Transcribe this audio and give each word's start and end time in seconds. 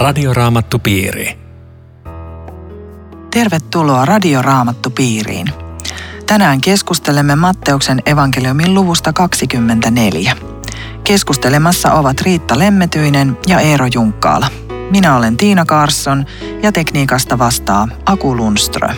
Radioraamattupiiri. 0.00 1.38
Tervetuloa 3.30 4.04
Radioraamattupiiriin. 4.04 5.46
Tänään 6.26 6.60
keskustelemme 6.60 7.36
Matteuksen 7.36 8.02
evankeliumin 8.06 8.74
luvusta 8.74 9.12
24. 9.12 10.36
Keskustelemassa 11.04 11.92
ovat 11.92 12.20
Riitta 12.20 12.58
Lemmetyinen 12.58 13.38
ja 13.46 13.60
Eero 13.60 13.86
Junkkaala. 13.94 14.46
Minä 14.90 15.16
olen 15.16 15.36
Tiina 15.36 15.64
Karsson 15.64 16.26
ja 16.62 16.72
tekniikasta 16.72 17.38
vastaa 17.38 17.88
Aku 18.06 18.36
Lundström. 18.36 18.96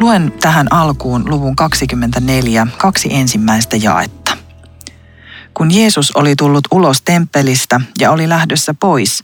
Luen 0.00 0.32
tähän 0.40 0.72
alkuun 0.72 1.30
luvun 1.30 1.56
24 1.56 2.66
kaksi 2.76 3.14
ensimmäistä 3.14 3.76
jaetta. 3.76 4.36
Kun 5.54 5.74
Jeesus 5.74 6.10
oli 6.10 6.36
tullut 6.36 6.64
ulos 6.70 7.02
temppelistä 7.02 7.80
ja 7.98 8.10
oli 8.10 8.28
lähdössä 8.28 8.74
pois, 8.80 9.22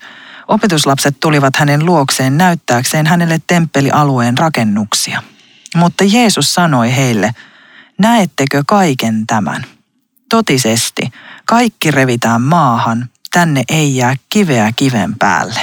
opetuslapset 0.48 1.16
tulivat 1.20 1.56
hänen 1.56 1.86
luokseen 1.86 2.38
näyttääkseen 2.38 3.06
hänelle 3.06 3.40
temppelialueen 3.46 4.38
rakennuksia. 4.38 5.22
Mutta 5.76 6.04
Jeesus 6.04 6.54
sanoi 6.54 6.96
heille, 6.96 7.30
näettekö 7.98 8.62
kaiken 8.66 9.26
tämän? 9.26 9.64
Totisesti, 10.28 11.02
kaikki 11.44 11.90
revitään 11.90 12.42
maahan, 12.42 13.08
tänne 13.32 13.62
ei 13.68 13.96
jää 13.96 14.14
kiveä 14.28 14.72
kiven 14.76 15.14
päälle. 15.18 15.60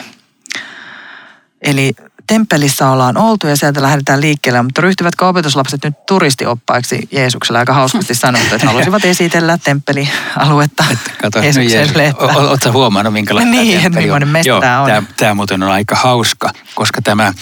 Eli 1.61 1.93
temppelissä 2.27 2.89
ollaan 2.89 3.17
oltu 3.17 3.47
ja 3.47 3.55
sieltä 3.55 3.81
lähdetään 3.81 4.21
liikkeelle, 4.21 4.61
mutta 4.61 4.81
ryhtyvätkö 4.81 5.27
opetuslapset 5.27 5.83
nyt 5.83 6.05
turistioppaiksi 6.05 7.07
Jeesukselle? 7.11 7.59
Aika 7.59 7.73
hauskasti 7.73 8.15
sanottu, 8.15 8.55
että 8.55 8.67
halusivat 8.67 9.05
esitellä 9.15 9.57
temppelialuetta 9.63 10.83
Että 10.91 11.11
kato, 11.21 11.39
Jeesukselle. 11.39 12.03
Jeesus, 12.03 12.21
o- 12.21 12.49
Oletko 12.49 12.71
huomannut, 12.71 13.13
minkälaista 13.13 13.51
Niin, 13.51 13.69
että 13.73 13.83
temppeli 13.83 14.05
millainen 14.05 14.29
mesta 14.29 14.49
Joo, 14.49 14.57
on. 14.57 14.87
Tämä, 14.87 15.03
tämä 15.17 15.33
muuten 15.33 15.63
on 15.63 15.71
aika 15.71 15.95
hauska, 15.95 16.49
koska 16.75 17.01
tämä 17.01 17.33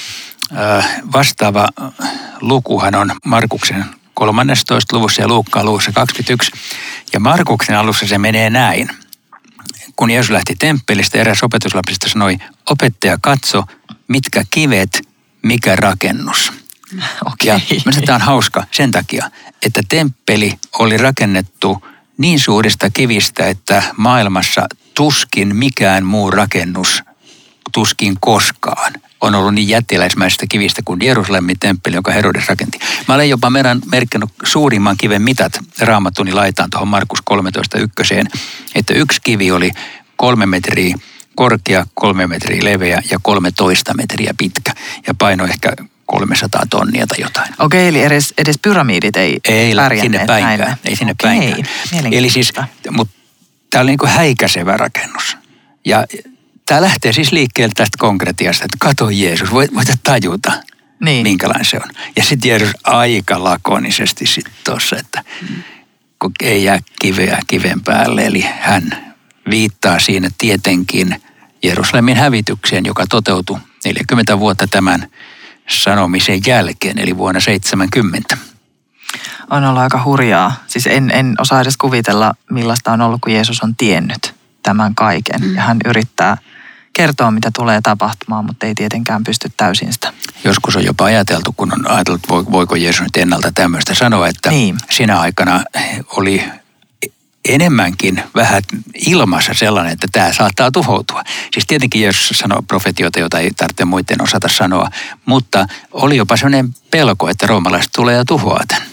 vastaava 1.13 1.67
lukuhan 2.41 2.95
on 2.95 3.11
Markuksen 3.25 3.85
13. 4.13 4.97
luvussa 4.97 5.21
ja 5.21 5.27
Luukkaan 5.27 5.65
luvussa 5.65 5.91
21. 5.91 6.51
Ja 7.13 7.19
Markuksen 7.19 7.77
alussa 7.77 8.07
se 8.07 8.17
menee 8.17 8.49
näin. 8.49 8.89
Kun 9.95 10.11
Jeesus 10.11 10.31
lähti 10.31 10.55
temppelistä, 10.59 11.17
eräs 11.17 11.43
opetuslapsista 11.43 12.09
sanoi, 12.09 12.37
opettaja 12.69 13.17
katso, 13.21 13.63
mitkä 14.07 14.43
kivet, 14.51 15.07
mikä 15.41 15.75
rakennus. 15.75 16.51
Okei. 17.31 17.47
Ja 17.47 17.59
minusta 17.69 18.01
tämä 18.05 18.15
on 18.15 18.21
hauska 18.21 18.63
sen 18.71 18.91
takia, 18.91 19.31
että 19.65 19.81
temppeli 19.89 20.53
oli 20.79 20.97
rakennettu 20.97 21.85
niin 22.17 22.39
suurista 22.39 22.89
kivistä, 22.89 23.47
että 23.47 23.83
maailmassa 23.97 24.67
tuskin 24.93 25.55
mikään 25.55 26.05
muu 26.05 26.31
rakennus, 26.31 27.03
tuskin 27.71 28.17
koskaan, 28.19 28.93
on 29.21 29.35
ollut 29.35 29.53
niin 29.53 29.67
jättiläismäisestä 29.67 30.45
kivistä 30.49 30.81
kuin 30.85 31.01
Jerusalemin 31.03 31.59
temppeli, 31.59 31.95
jonka 31.95 32.11
Herodes 32.11 32.47
rakenti. 32.47 32.79
Mä 33.07 33.15
olen 33.15 33.29
jopa 33.29 33.51
merkannut 33.91 34.31
suurimman 34.43 34.97
kiven 34.97 35.21
mitat 35.21 35.59
raamattuni 35.79 36.31
laitaan 36.31 36.69
tuohon 36.69 36.87
Markus 36.87 37.19
13 37.21 37.77
ykköseen, 37.77 38.27
että 38.75 38.93
yksi 38.93 39.21
kivi 39.23 39.51
oli 39.51 39.71
kolme 40.15 40.45
metriä 40.45 40.97
korkea, 41.35 41.85
kolme 41.93 42.27
metriä 42.27 42.63
leveä 42.63 43.01
ja 43.11 43.19
13 43.21 43.93
metriä 43.93 44.33
pitkä 44.37 44.71
ja 45.07 45.13
paino 45.13 45.45
ehkä 45.45 45.73
300 46.05 46.61
tonnia 46.69 47.07
tai 47.07 47.17
jotain. 47.21 47.53
Okei, 47.59 47.87
eli 47.87 48.01
edes, 48.03 48.33
edes 48.37 48.55
pyramidit 48.61 49.15
ei, 49.17 49.39
Ei 49.47 49.73
sinne 50.01 50.25
päinkään. 50.25 50.59
näille. 50.59 50.77
Ei 50.85 50.95
sinne 50.95 51.11
Okei, 51.11 51.29
päinkään. 51.39 52.13
Eli 52.13 52.29
siis, 52.29 52.53
mutta 52.91 53.13
tämä 53.69 53.81
oli 53.81 53.91
niin 53.91 53.97
kuin 53.99 54.11
häikäisevä 54.11 54.77
rakennus. 54.77 55.37
Ja 55.85 56.05
tämä 56.65 56.81
lähtee 56.81 57.13
siis 57.13 57.31
liikkeelle 57.31 57.73
tästä 57.75 57.97
konkretiasta, 57.99 58.65
että 58.65 58.77
kato 58.79 59.09
Jeesus, 59.09 59.51
voit, 59.51 59.73
voit 59.75 59.87
tajuta, 60.03 60.51
Niin. 61.03 61.23
minkälainen 61.23 61.65
se 61.65 61.77
on. 61.77 61.89
Ja 62.15 62.23
sitten 62.23 62.49
Jeesus 62.49 62.71
aika 62.83 63.43
lakonisesti 63.43 64.25
sitten 64.25 64.53
tuossa, 64.63 64.95
että 64.97 65.23
kun 66.19 66.31
ei 66.43 66.63
jää 66.63 66.79
kiveä 67.01 67.39
kiven 67.47 67.81
päälle. 67.81 68.25
Eli 68.25 68.45
hän 68.59 69.12
viittaa 69.49 69.99
siinä 69.99 70.29
tietenkin 70.37 71.21
Jerusalemin 71.63 72.17
hävitykseen, 72.17 72.85
joka 72.85 73.05
toteutui 73.09 73.59
40 73.85 74.39
vuotta 74.39 74.67
tämän 74.67 75.07
sanomisen 75.69 76.41
jälkeen, 76.47 76.99
eli 76.99 77.17
vuonna 77.17 77.39
70. 77.39 78.37
On 79.49 79.63
ollut 79.63 79.81
aika 79.81 80.03
hurjaa. 80.05 80.55
Siis 80.67 80.87
en, 80.87 81.11
en 81.11 81.35
osaa 81.39 81.61
edes 81.61 81.77
kuvitella, 81.77 82.33
millaista 82.51 82.91
on 82.91 83.01
ollut, 83.01 83.21
kun 83.21 83.33
Jeesus 83.33 83.61
on 83.63 83.75
tiennyt 83.75 84.33
tämän 84.63 84.95
kaiken. 84.95 85.41
Mm. 85.41 85.55
Ja 85.55 85.61
hän 85.61 85.77
yrittää 85.85 86.37
kertoa, 86.93 87.31
mitä 87.31 87.51
tulee 87.55 87.81
tapahtumaan, 87.81 88.45
mutta 88.45 88.65
ei 88.65 88.75
tietenkään 88.75 89.23
pysty 89.23 89.51
täysin 89.57 89.93
sitä. 89.93 90.13
Joskus 90.43 90.75
on 90.75 90.85
jopa 90.85 91.05
ajateltu, 91.05 91.53
kun 91.57 91.73
on 91.73 91.91
ajateltu, 91.91 92.27
voi- 92.29 92.45
voiko 92.51 92.75
Jeesus 92.75 93.01
nyt 93.01 93.17
ennalta 93.17 93.51
tämmöistä 93.51 93.95
sanoa, 93.95 94.27
että 94.27 94.49
Niin. 94.49 94.77
sinä 94.91 95.19
aikana 95.19 95.63
oli 96.17 96.43
enemmänkin 97.49 98.23
vähän 98.35 98.63
ilmassa 99.05 99.53
sellainen, 99.53 99.93
että 99.93 100.07
tämä 100.11 100.33
saattaa 100.33 100.71
tuhoutua. 100.71 101.23
Siis 101.53 101.67
tietenkin 101.67 102.01
Jeesus 102.01 102.37
sanoo 102.39 102.61
profetioita, 102.61 103.19
joita 103.19 103.39
ei 103.39 103.51
tarvitse 103.51 103.85
muiden 103.85 104.21
osata 104.21 104.47
sanoa, 104.47 104.89
mutta 105.25 105.65
oli 105.91 106.17
jopa 106.17 106.37
sellainen 106.37 106.75
pelko, 106.91 107.29
että 107.29 107.47
roomalaiset 107.47 107.91
tulee 107.95 108.15
ja 108.15 108.25
tuhoaa 108.25 108.63
tämän. 108.67 108.83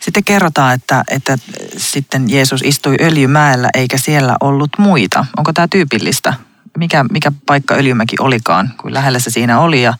Sitten 0.00 0.24
kerrotaan, 0.24 0.74
että, 0.74 1.04
että 1.08 1.38
sitten 1.76 2.30
Jeesus 2.30 2.60
istui 2.64 2.96
öljymäellä 3.00 3.68
eikä 3.74 3.98
siellä 3.98 4.36
ollut 4.40 4.70
muita. 4.78 5.26
Onko 5.36 5.52
tämä 5.52 5.68
tyypillistä? 5.68 6.34
Mikä, 6.78 7.04
mikä 7.04 7.32
paikka 7.46 7.74
öljymäki 7.74 8.16
olikaan, 8.20 8.74
kun 8.80 8.94
lähellä 8.94 9.18
se 9.18 9.30
siinä 9.30 9.60
oli 9.60 9.82
ja 9.82 9.94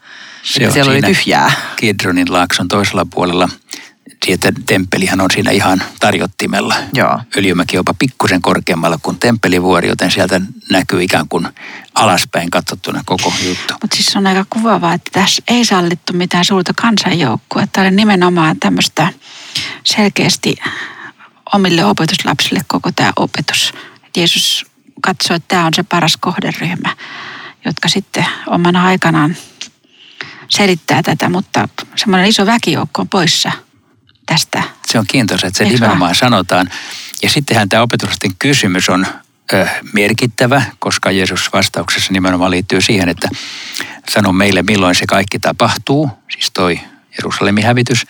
on 0.66 0.72
siellä 0.72 0.90
oli 0.92 1.02
tyhjää. 1.02 1.52
Kidronin 1.76 2.32
laakson 2.32 2.68
toisella 2.68 3.06
puolella. 3.10 3.48
Siitä 4.26 4.52
temppelihän 4.66 5.20
on 5.20 5.30
siinä 5.30 5.50
ihan 5.50 5.82
tarjottimella. 6.00 6.74
Joo. 6.92 7.20
Öljymäki 7.36 7.76
jopa 7.76 7.94
pikkusen 7.98 8.42
korkeammalla 8.42 8.98
kuin 9.02 9.18
temppelivuori, 9.18 9.88
joten 9.88 10.10
sieltä 10.10 10.40
näkyy 10.70 11.02
ikään 11.02 11.28
kuin 11.28 11.48
alaspäin 11.94 12.50
katsottuna 12.50 13.02
koko 13.06 13.32
juttu. 13.46 13.74
Mutta 13.82 13.96
siis 13.96 14.16
on 14.16 14.26
aika 14.26 14.46
kuvaavaa, 14.50 14.94
että 14.94 15.10
tässä 15.12 15.42
ei 15.48 15.64
sallittu 15.64 16.12
mitään 16.12 16.44
suurta 16.44 16.72
kansanjoukkoa. 16.76 17.66
Tämä 17.72 17.86
oli 17.86 17.96
nimenomaan 17.96 18.60
tämmöistä 18.60 19.12
selkeästi 19.84 20.56
omille 21.54 21.84
opetuslapsille 21.84 22.60
koko 22.66 22.90
tämä 22.96 23.12
opetus. 23.16 23.72
Et 24.06 24.16
Jeesus 24.16 24.66
katsoi, 25.00 25.36
että 25.36 25.48
tämä 25.48 25.66
on 25.66 25.74
se 25.74 25.82
paras 25.82 26.16
kohderyhmä, 26.16 26.96
jotka 27.64 27.88
sitten 27.88 28.26
omana 28.46 28.86
aikanaan 28.86 29.36
selittää 30.48 31.02
tätä, 31.02 31.28
mutta 31.28 31.68
semmoinen 31.96 32.28
iso 32.28 32.46
väkijoukko 32.46 33.02
on 33.02 33.08
poissa 33.08 33.52
tästä. 34.26 34.62
Se 34.86 34.98
on 34.98 35.04
kiintoisa, 35.08 35.46
että 35.46 35.58
se 35.58 35.64
nimenomaan 35.64 36.14
sanotaan. 36.14 36.70
Ja 37.22 37.30
sittenhän 37.30 37.68
tämä 37.68 37.82
opetuslasten 37.82 38.32
kysymys 38.38 38.88
on 38.88 39.06
ö, 39.52 39.66
merkittävä, 39.92 40.62
koska 40.78 41.10
Jeesus 41.10 41.52
vastauksessa 41.52 42.12
nimenomaan 42.12 42.50
liittyy 42.50 42.80
siihen, 42.80 43.08
että 43.08 43.28
sano 44.08 44.32
meille 44.32 44.62
milloin 44.62 44.94
se 44.94 45.06
kaikki 45.06 45.38
tapahtuu, 45.38 46.10
siis 46.28 46.50
toi 46.50 46.80
Jerusalemin 47.18 47.64
hävitys, 47.64 48.06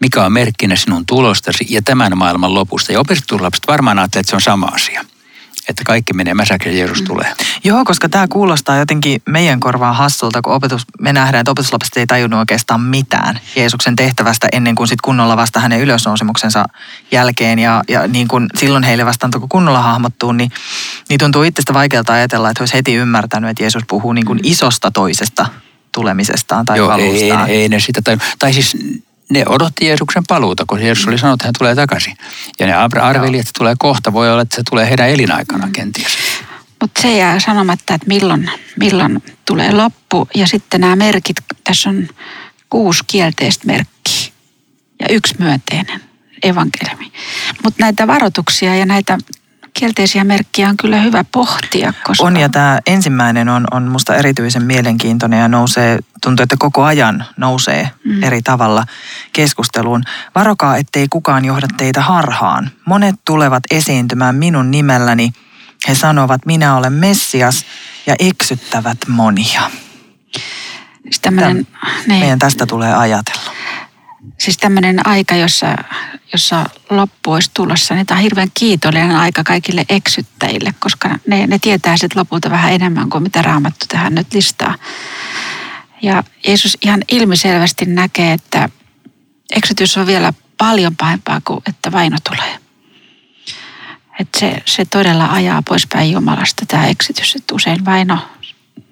mikä 0.00 0.24
on 0.24 0.32
merkkinä 0.32 0.76
sinun 0.76 1.06
tulostasi 1.06 1.66
ja 1.68 1.82
tämän 1.82 2.18
maailman 2.18 2.54
lopusta. 2.54 2.92
Ja 2.92 3.00
opetuslapset 3.00 3.66
varmaan 3.68 3.98
ajattelee, 3.98 4.20
että 4.20 4.30
se 4.30 4.36
on 4.36 4.40
sama 4.40 4.66
asia. 4.66 5.04
Että 5.68 5.82
kaikki 5.86 6.12
menee 6.12 6.34
mäsäksi 6.34 6.68
ja 6.68 6.74
Jeesus 6.74 7.02
tulee. 7.02 7.32
Joo, 7.64 7.84
koska 7.84 8.08
tämä 8.08 8.26
kuulostaa 8.28 8.76
jotenkin 8.76 9.22
meidän 9.26 9.60
korvaan 9.60 9.96
hassulta, 9.96 10.42
kun 10.42 10.52
opetus, 10.52 10.82
me 11.00 11.12
nähdään, 11.12 11.40
että 11.40 11.50
opetuslapset 11.50 11.96
ei 11.96 12.06
tajunnut 12.06 12.38
oikeastaan 12.38 12.80
mitään 12.80 13.40
Jeesuksen 13.56 13.96
tehtävästä 13.96 14.48
ennen 14.52 14.74
kuin 14.74 14.88
sit 14.88 15.00
kunnolla 15.00 15.36
vasta 15.36 15.60
hänen 15.60 15.80
ylösnousemuksensa 15.80 16.64
jälkeen. 17.10 17.58
Ja, 17.58 17.82
ja 17.88 18.08
niin 18.08 18.28
kuin 18.28 18.46
silloin 18.54 18.84
heille 18.84 19.06
vasta 19.06 19.28
kun 19.38 19.48
kunnolla 19.48 19.82
hahmottuu, 19.82 20.32
niin, 20.32 20.50
niin 21.08 21.18
tuntuu 21.18 21.42
itsestä 21.42 21.74
vaikealta 21.74 22.12
ajatella, 22.12 22.50
että 22.50 22.60
he 22.60 22.62
olisi 22.62 22.74
heti 22.74 22.94
ymmärtänyt, 22.94 23.50
että 23.50 23.62
Jeesus 23.62 23.82
puhuu 23.88 24.12
niin 24.12 24.26
kuin 24.26 24.40
isosta 24.42 24.90
toisesta 24.90 25.46
tulemisestaan 25.92 26.64
tai 26.64 26.78
Joo, 26.78 26.96
ei, 26.96 27.02
ei, 27.02 27.10
paluustaan. 27.10 27.50
ei, 27.50 27.68
ne 27.68 27.80
sitä 27.80 28.02
tai, 28.02 28.16
tai 28.38 28.52
siis 28.52 28.76
ne 29.30 29.44
odotti 29.46 29.86
Jeesuksen 29.86 30.22
paluuta, 30.28 30.64
kun 30.66 30.82
Jeesus 30.82 31.06
oli 31.06 31.18
sanonut, 31.18 31.40
että 31.40 31.48
hän 31.48 31.54
tulee 31.58 31.74
takaisin. 31.74 32.16
Ja 32.58 32.66
ne 32.66 32.74
ar- 32.74 32.98
arveli, 32.98 33.38
että 33.38 33.50
tulee 33.58 33.74
kohta. 33.78 34.12
Voi 34.12 34.30
olla, 34.30 34.42
että 34.42 34.56
se 34.56 34.62
tulee 34.70 34.88
heidän 34.88 35.08
elinaikana 35.08 35.68
kenties. 35.72 36.12
Mutta 36.80 37.02
se 37.02 37.16
jää 37.16 37.40
sanomatta, 37.40 37.94
että 37.94 38.06
milloin, 38.06 38.50
milloin 38.80 39.22
tulee 39.44 39.72
loppu. 39.72 40.28
Ja 40.34 40.46
sitten 40.46 40.80
nämä 40.80 40.96
merkit, 40.96 41.36
tässä 41.64 41.90
on 41.90 42.08
kuusi 42.70 43.02
kielteistä 43.06 43.66
merkkiä 43.66 44.32
ja 45.00 45.08
yksi 45.10 45.34
myönteinen 45.38 46.00
evankeliumi. 46.42 47.12
Mutta 47.64 47.82
näitä 47.84 48.06
varoituksia 48.06 48.76
ja 48.76 48.86
näitä 48.86 49.18
kielteisiä 49.78 50.24
merkkiä 50.24 50.68
on 50.68 50.76
kyllä 50.76 51.00
hyvä 51.00 51.24
pohtia, 51.32 51.92
koska... 52.04 52.24
On 52.24 52.36
ja 52.36 52.48
tämä 52.48 52.78
ensimmäinen 52.86 53.48
on, 53.48 53.66
on 53.70 53.82
musta 53.82 54.16
erityisen 54.16 54.62
mielenkiintoinen 54.62 55.40
ja 55.40 55.48
nousee, 55.48 55.98
tuntuu, 56.22 56.42
että 56.42 56.56
koko 56.58 56.84
ajan 56.84 57.24
nousee 57.36 57.90
mm. 58.04 58.22
eri 58.22 58.42
tavalla 58.42 58.84
keskusteluun. 59.32 60.02
Varokaa, 60.34 60.76
ettei 60.76 61.06
kukaan 61.10 61.44
johda 61.44 61.66
teitä 61.76 62.00
harhaan. 62.00 62.70
Monet 62.84 63.14
tulevat 63.24 63.62
esiintymään 63.70 64.34
minun 64.34 64.70
nimelläni. 64.70 65.32
He 65.88 65.94
sanovat, 65.94 66.46
minä 66.46 66.76
olen 66.76 66.92
Messias 66.92 67.64
ja 68.06 68.14
eksyttävät 68.18 68.98
monia. 69.08 69.70
Tämmönen, 71.22 71.66
niin. 72.06 72.20
Meidän 72.20 72.38
tästä 72.38 72.66
tulee 72.66 72.94
ajatella. 72.94 73.55
Siis 74.38 74.56
tämmöinen 74.56 75.06
aika, 75.06 75.36
jossa, 75.36 75.66
jossa 76.32 76.66
loppu 76.90 77.32
olisi 77.32 77.50
tulossa, 77.54 77.94
niin 77.94 78.06
tämä 78.06 78.18
on 78.18 78.22
hirveän 78.22 78.50
kiitollinen 78.54 79.16
aika 79.16 79.44
kaikille 79.44 79.84
eksyttäjille, 79.88 80.74
koska 80.78 81.18
ne, 81.26 81.46
ne 81.46 81.58
tietää 81.58 81.96
sitten 81.96 82.20
lopulta 82.20 82.50
vähän 82.50 82.72
enemmän 82.72 83.10
kuin 83.10 83.22
mitä 83.22 83.42
Raamattu 83.42 83.86
tähän 83.88 84.14
nyt 84.14 84.34
listaa. 84.34 84.74
Ja 86.02 86.24
Jeesus 86.46 86.78
ihan 86.82 87.02
ilmiselvästi 87.12 87.84
näkee, 87.86 88.32
että 88.32 88.68
eksytys 89.52 89.96
on 89.96 90.06
vielä 90.06 90.32
paljon 90.58 90.96
pahempaa 90.96 91.40
kuin 91.44 91.60
että 91.68 91.92
vaino 91.92 92.16
tulee. 92.28 92.58
Että 94.20 94.38
se, 94.38 94.62
se 94.64 94.84
todella 94.84 95.26
ajaa 95.26 95.62
poispäin 95.68 96.12
Jumalasta 96.12 96.66
tämä 96.68 96.86
eksitys. 96.86 97.34
Että 97.36 97.54
usein 97.54 97.84
vaino 97.84 98.18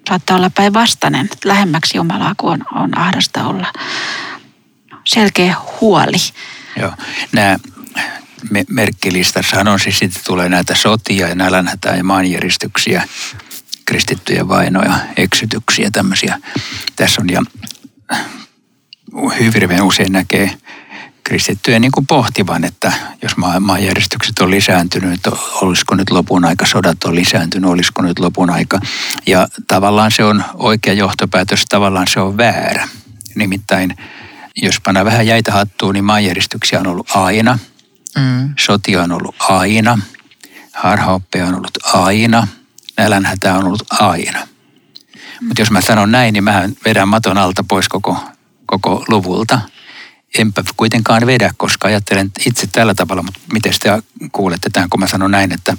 saattaa 0.09 0.37
olla 0.37 0.49
päinvastainen, 0.49 1.29
lähemmäksi 1.45 1.97
Jumalaa 1.97 2.33
kuin 2.37 2.63
on, 2.73 2.83
on 2.83 2.97
ahdasta 2.97 3.47
olla. 3.47 3.73
Selkeä 5.07 5.55
huoli. 5.81 6.17
Joo, 6.79 6.91
nämä 7.31 7.57
me, 8.49 8.65
merkkilistassahan 8.69 9.67
on 9.67 9.79
siis 9.79 9.99
sitten 9.99 10.21
tulee 10.25 10.49
näitä 10.49 10.75
sotia 10.75 11.27
ja 11.27 11.35
nälänhätää 11.35 11.95
ja 11.95 12.03
maanjäristyksiä, 12.03 13.07
kristittyjä 13.85 14.47
vainoja, 14.47 14.99
eksytyksiä, 15.17 15.89
tämmöisiä. 15.91 16.39
Tässä 16.95 17.21
on 17.21 17.29
ja 17.29 17.43
hyvin 19.39 19.81
usein 19.81 20.11
näkee 20.11 20.57
kristittyjä 21.23 21.79
niin 21.79 21.91
kuin 21.91 22.07
pohtivan, 22.07 22.63
että 22.63 22.91
jos 23.21 23.31
maanjärjestykset 23.59 24.39
on 24.39 24.51
lisääntynyt, 24.51 25.27
olisiko 25.61 25.95
nyt 25.95 26.09
lopun 26.09 26.45
aika, 26.45 26.65
sodat 26.65 27.03
on 27.03 27.15
lisääntynyt, 27.15 27.69
olisiko 27.69 28.01
nyt 28.01 28.19
lopun 28.19 28.49
aika. 28.49 28.79
Ja 29.25 29.47
tavallaan 29.67 30.11
se 30.11 30.23
on 30.23 30.43
oikea 30.53 30.93
johtopäätös, 30.93 31.65
tavallaan 31.69 32.07
se 32.09 32.19
on 32.19 32.37
väärä. 32.37 32.87
Nimittäin, 33.35 33.95
jos 34.55 34.81
panna 34.81 35.05
vähän 35.05 35.27
jäitä 35.27 35.51
hattuun, 35.51 35.93
niin 35.93 36.05
maanjärjestyksiä 36.05 36.79
on 36.79 36.87
ollut 36.87 37.09
aina, 37.15 37.59
mm. 38.17 38.53
sotia 38.59 39.03
on 39.03 39.11
ollut 39.11 39.35
aina, 39.39 39.99
harhaoppia 40.73 41.45
on 41.45 41.55
ollut 41.55 41.77
aina, 41.83 42.47
nälänhätä 42.97 43.53
on 43.53 43.65
ollut 43.65 43.83
aina. 43.91 44.47
Mutta 45.41 45.61
jos 45.61 45.71
mä 45.71 45.81
sanon 45.81 46.11
näin, 46.11 46.33
niin 46.33 46.43
mä 46.43 46.69
vedän 46.85 47.07
maton 47.07 47.37
alta 47.37 47.65
pois 47.67 47.89
koko, 47.89 48.17
koko 48.65 49.05
luvulta– 49.07 49.59
enpä 50.37 50.63
kuitenkaan 50.77 51.25
vedä, 51.25 51.51
koska 51.57 51.87
ajattelen 51.87 52.31
itse 52.45 52.67
tällä 52.67 52.93
tavalla, 52.93 53.23
mutta 53.23 53.39
miten 53.53 53.73
te 53.79 54.03
kuulette 54.31 54.69
tämän, 54.69 54.89
kun 54.89 54.99
mä 54.99 55.07
sanon 55.07 55.31
näin, 55.31 55.51
että 55.51 55.77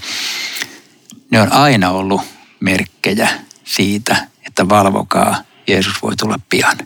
ne 1.30 1.40
on 1.40 1.52
aina 1.52 1.90
ollut 1.90 2.20
merkkejä 2.60 3.28
siitä, 3.64 4.16
että 4.46 4.68
valvokaa, 4.68 5.36
Jeesus 5.68 6.02
voi 6.02 6.16
tulla 6.16 6.38
pian. 6.50 6.76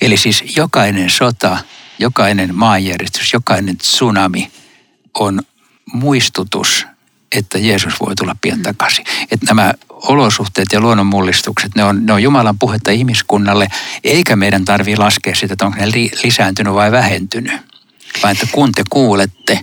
Eli 0.00 0.16
siis 0.16 0.56
jokainen 0.56 1.10
sota, 1.10 1.58
jokainen 1.98 2.54
maanjärjestys, 2.54 3.32
jokainen 3.32 3.76
tsunami 3.76 4.50
on 5.14 5.42
muistutus 5.92 6.86
että 7.32 7.58
Jeesus 7.58 8.00
voi 8.00 8.14
tulla 8.14 8.36
pian 8.40 8.62
takaisin. 8.62 9.04
Että 9.30 9.46
nämä 9.46 9.72
olosuhteet 9.90 10.68
ja 10.72 10.80
luonnonmullistukset, 10.80 11.74
ne 11.74 11.84
on, 11.84 12.06
ne 12.06 12.12
on 12.12 12.22
Jumalan 12.22 12.58
puhetta 12.58 12.90
ihmiskunnalle, 12.90 13.68
eikä 14.04 14.36
meidän 14.36 14.64
tarvitse 14.64 15.02
laskea 15.02 15.34
sitä, 15.34 15.52
että 15.52 15.66
onko 15.66 15.78
ne 15.78 15.86
lisääntynyt 16.24 16.74
vai 16.74 16.92
vähentynyt. 16.92 17.52
Vaan 18.22 18.32
että 18.32 18.46
kun 18.52 18.72
te 18.72 18.82
kuulette, 18.90 19.60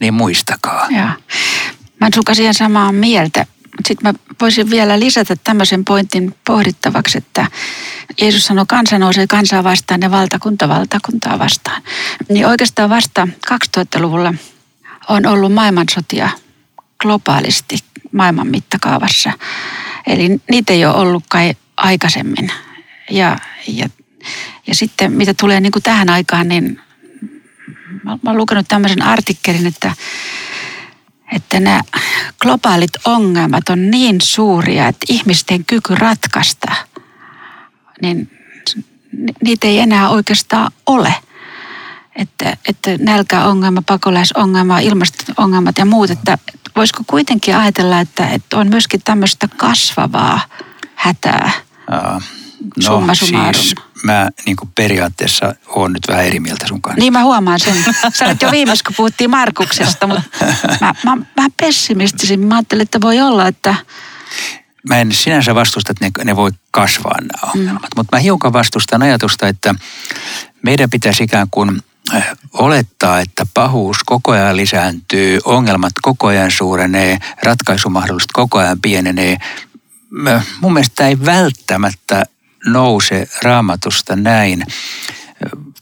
niin 0.00 0.14
muistakaa. 0.14 0.86
Ja. 0.90 1.12
Mä 2.00 2.08
siihen 2.32 2.54
samaa 2.54 2.92
mieltä. 2.92 3.46
Sitten 3.86 4.12
mä 4.12 4.34
voisin 4.40 4.70
vielä 4.70 5.00
lisätä 5.00 5.36
tämmöisen 5.44 5.84
pointin 5.84 6.34
pohdittavaksi, 6.46 7.18
että 7.18 7.46
Jeesus 8.20 8.44
sanoi, 8.44 8.64
kansa 8.68 8.98
nousee 8.98 9.26
kansaa 9.26 9.64
vastaan 9.64 10.00
ja 10.00 10.10
valtakunta 10.10 10.68
valtakuntaa 10.68 11.38
vastaan. 11.38 11.82
Niin 12.28 12.46
oikeastaan 12.46 12.90
vasta 12.90 13.28
2000-luvulla 13.52 14.34
on 15.08 15.26
ollut 15.26 15.52
maailmansotia 15.52 16.30
globaalisti 17.00 17.78
maailman 18.12 18.46
mittakaavassa. 18.46 19.32
Eli 20.06 20.40
niitä 20.50 20.72
ei 20.72 20.84
ole 20.84 20.94
ollut 20.94 21.24
kai 21.28 21.54
aikaisemmin. 21.76 22.52
Ja, 23.10 23.38
ja, 23.66 23.88
ja 24.66 24.74
sitten 24.74 25.12
mitä 25.12 25.34
tulee 25.34 25.60
niin 25.60 25.72
kuin 25.72 25.82
tähän 25.82 26.10
aikaan, 26.10 26.48
niin 26.48 26.80
mä, 28.04 28.18
mä 28.22 28.30
olen 28.30 28.36
lukenut 28.36 28.68
tämmöisen 28.68 29.02
artikkelin, 29.02 29.66
että, 29.66 29.92
että 31.32 31.60
nämä 31.60 31.80
globaalit 32.42 32.92
ongelmat 33.04 33.68
on 33.68 33.90
niin 33.90 34.20
suuria, 34.20 34.88
että 34.88 35.06
ihmisten 35.08 35.64
kyky 35.64 35.94
ratkaista, 35.94 36.74
niin 38.02 38.30
niitä 39.44 39.66
ei 39.66 39.78
enää 39.78 40.08
oikeastaan 40.08 40.72
ole– 40.86 41.14
että, 42.18 42.56
että 42.68 42.90
nälkäongelma, 42.98 43.82
pakolaisongelma, 43.86 44.78
ilmasto-ongelmat 44.78 45.78
ja 45.78 45.84
muut, 45.84 46.10
että 46.10 46.38
voisiko 46.76 47.02
kuitenkin 47.06 47.56
ajatella, 47.56 48.00
että, 48.00 48.28
että 48.28 48.56
on 48.56 48.68
myöskin 48.68 49.00
tämmöistä 49.04 49.48
kasvavaa 49.56 50.40
hätää? 50.94 51.50
No 52.60 52.82
Summa 52.82 53.14
siis 53.14 53.74
mä 54.02 54.28
niin 54.46 54.56
kuin 54.56 54.70
periaatteessa 54.74 55.54
oon 55.66 55.92
nyt 55.92 56.02
vähän 56.08 56.24
eri 56.24 56.40
mieltä 56.40 56.66
sun 56.66 56.82
kanssa. 56.82 57.00
Niin 57.00 57.12
mä 57.12 57.22
huomaan 57.22 57.60
sen. 57.60 57.84
Sä 58.14 58.26
olet 58.26 58.42
jo 58.42 58.50
viimeis, 58.50 58.82
kun 58.82 58.94
puhuttiin 58.96 59.30
Markuksesta, 59.30 60.06
mutta 60.06 60.22
mä, 60.80 60.94
mä, 61.04 61.16
mä 61.16 61.48
pessimistisin. 61.60 62.40
Mä 62.40 62.54
ajattelin, 62.54 62.82
että 62.82 63.00
voi 63.00 63.20
olla, 63.20 63.46
että... 63.46 63.74
Mä 64.88 64.98
en 64.98 65.12
sinänsä 65.12 65.54
vastusta, 65.54 65.92
että 65.92 66.04
ne, 66.04 66.24
ne 66.24 66.36
voi 66.36 66.50
kasvaa 66.70 67.16
nämä 67.20 67.52
ongelmat, 67.54 67.82
mm. 67.82 67.88
mutta 67.96 68.16
mä 68.16 68.20
hiukan 68.20 68.52
vastustan 68.52 69.02
ajatusta, 69.02 69.48
että 69.48 69.74
meidän 70.62 70.90
pitäisi 70.90 71.24
ikään 71.24 71.48
kuin 71.50 71.82
olettaa, 72.52 73.20
että 73.20 73.46
pahuus 73.54 73.96
koko 74.06 74.32
ajan 74.32 74.56
lisääntyy, 74.56 75.38
ongelmat 75.44 75.92
koko 76.02 76.26
ajan 76.26 76.50
suurenee, 76.50 77.18
ratkaisumahdollisuudet 77.42 78.32
koko 78.32 78.58
ajan 78.58 78.80
pienenee. 78.80 79.36
Mun 80.60 80.72
mielestä 80.72 81.08
ei 81.08 81.24
välttämättä 81.24 82.26
nouse 82.66 83.28
raamatusta 83.42 84.16
näin. 84.16 84.62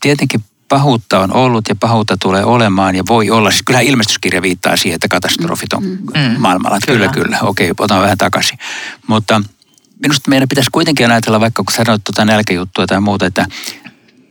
Tietenkin 0.01 0.43
pahuutta 0.69 1.19
on 1.19 1.33
ollut 1.33 1.69
ja 1.69 1.75
pahuutta 1.75 2.17
tulee 2.21 2.45
olemaan 2.45 2.95
ja 2.95 3.03
voi 3.07 3.29
olla. 3.29 3.51
Siis 3.51 3.63
kyllä 3.65 3.79
ilmestyskirja 3.79 4.41
viittaa 4.41 4.77
siihen, 4.77 4.95
että 4.95 5.07
katastrofit 5.07 5.73
on 5.73 5.83
mm. 5.83 6.35
maailmalla. 6.37 6.77
Kyllä, 6.85 7.07
kyllä. 7.07 7.25
kyllä. 7.25 7.39
Okei, 7.41 7.71
otan 7.79 8.01
vähän 8.01 8.17
takaisin. 8.17 8.59
Mutta 9.07 9.41
minusta 10.01 10.29
meidän 10.29 10.49
pitäisi 10.49 10.69
kuitenkin 10.71 11.11
ajatella, 11.11 11.39
vaikka 11.39 11.63
kun 11.63 11.73
sanoit 11.73 12.03
tuota 12.03 12.25
nälkäjuttua 12.25 12.87
tai 12.87 13.01
muuta, 13.01 13.25
että 13.25 13.45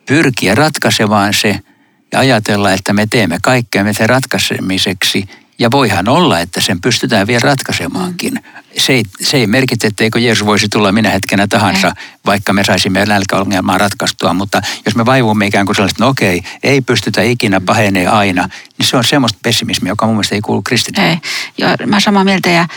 pyrkiä 0.06 0.54
ratkaisemaan 0.54 1.34
se– 1.34 1.60
ja 2.12 2.18
ajatella, 2.18 2.72
että 2.72 2.92
me 2.92 3.06
teemme 3.10 3.38
kaikkea 3.42 3.92
sen 3.92 4.08
ratkaisemiseksi. 4.08 5.28
Ja 5.58 5.70
voihan 5.70 6.08
olla, 6.08 6.40
että 6.40 6.60
sen 6.60 6.80
pystytään 6.80 7.26
vielä 7.26 7.40
ratkaisemaankin. 7.40 8.44
Se 8.78 8.92
ei, 8.92 9.02
se 9.20 9.36
ei 9.36 9.46
merkitse, 9.46 9.86
etteikö 9.86 10.18
Jeesus 10.18 10.46
voisi 10.46 10.68
tulla 10.68 10.92
minä 10.92 11.10
hetkenä 11.10 11.46
tahansa, 11.46 11.92
vaikka 12.26 12.52
me 12.52 12.64
saisimme 12.64 13.04
nälkäongelmaa 13.04 13.78
ratkaistua. 13.78 14.34
Mutta 14.34 14.62
jos 14.84 14.96
me 14.96 15.06
vaivumme 15.06 15.46
ikään 15.46 15.66
kuin 15.66 15.76
sellaista, 15.76 16.04
no 16.04 16.10
okei, 16.10 16.42
ei 16.62 16.80
pystytä 16.80 17.22
ikinä, 17.22 17.60
pahenee 17.60 18.06
aina, 18.06 18.48
niin 18.78 18.86
se 18.86 18.96
on 18.96 19.04
semmoista 19.04 19.38
pessimismiä, 19.42 19.92
joka 19.92 20.06
mun 20.06 20.14
mielestä 20.14 20.34
ei 20.34 20.40
kuulu 20.40 20.62
kristitylle. 20.62 21.08
Ei, 21.08 21.18
joo, 21.58 21.70
mä 21.86 22.00
samaa 22.00 22.24
mieltä 22.24 22.50
ja, 22.50 22.68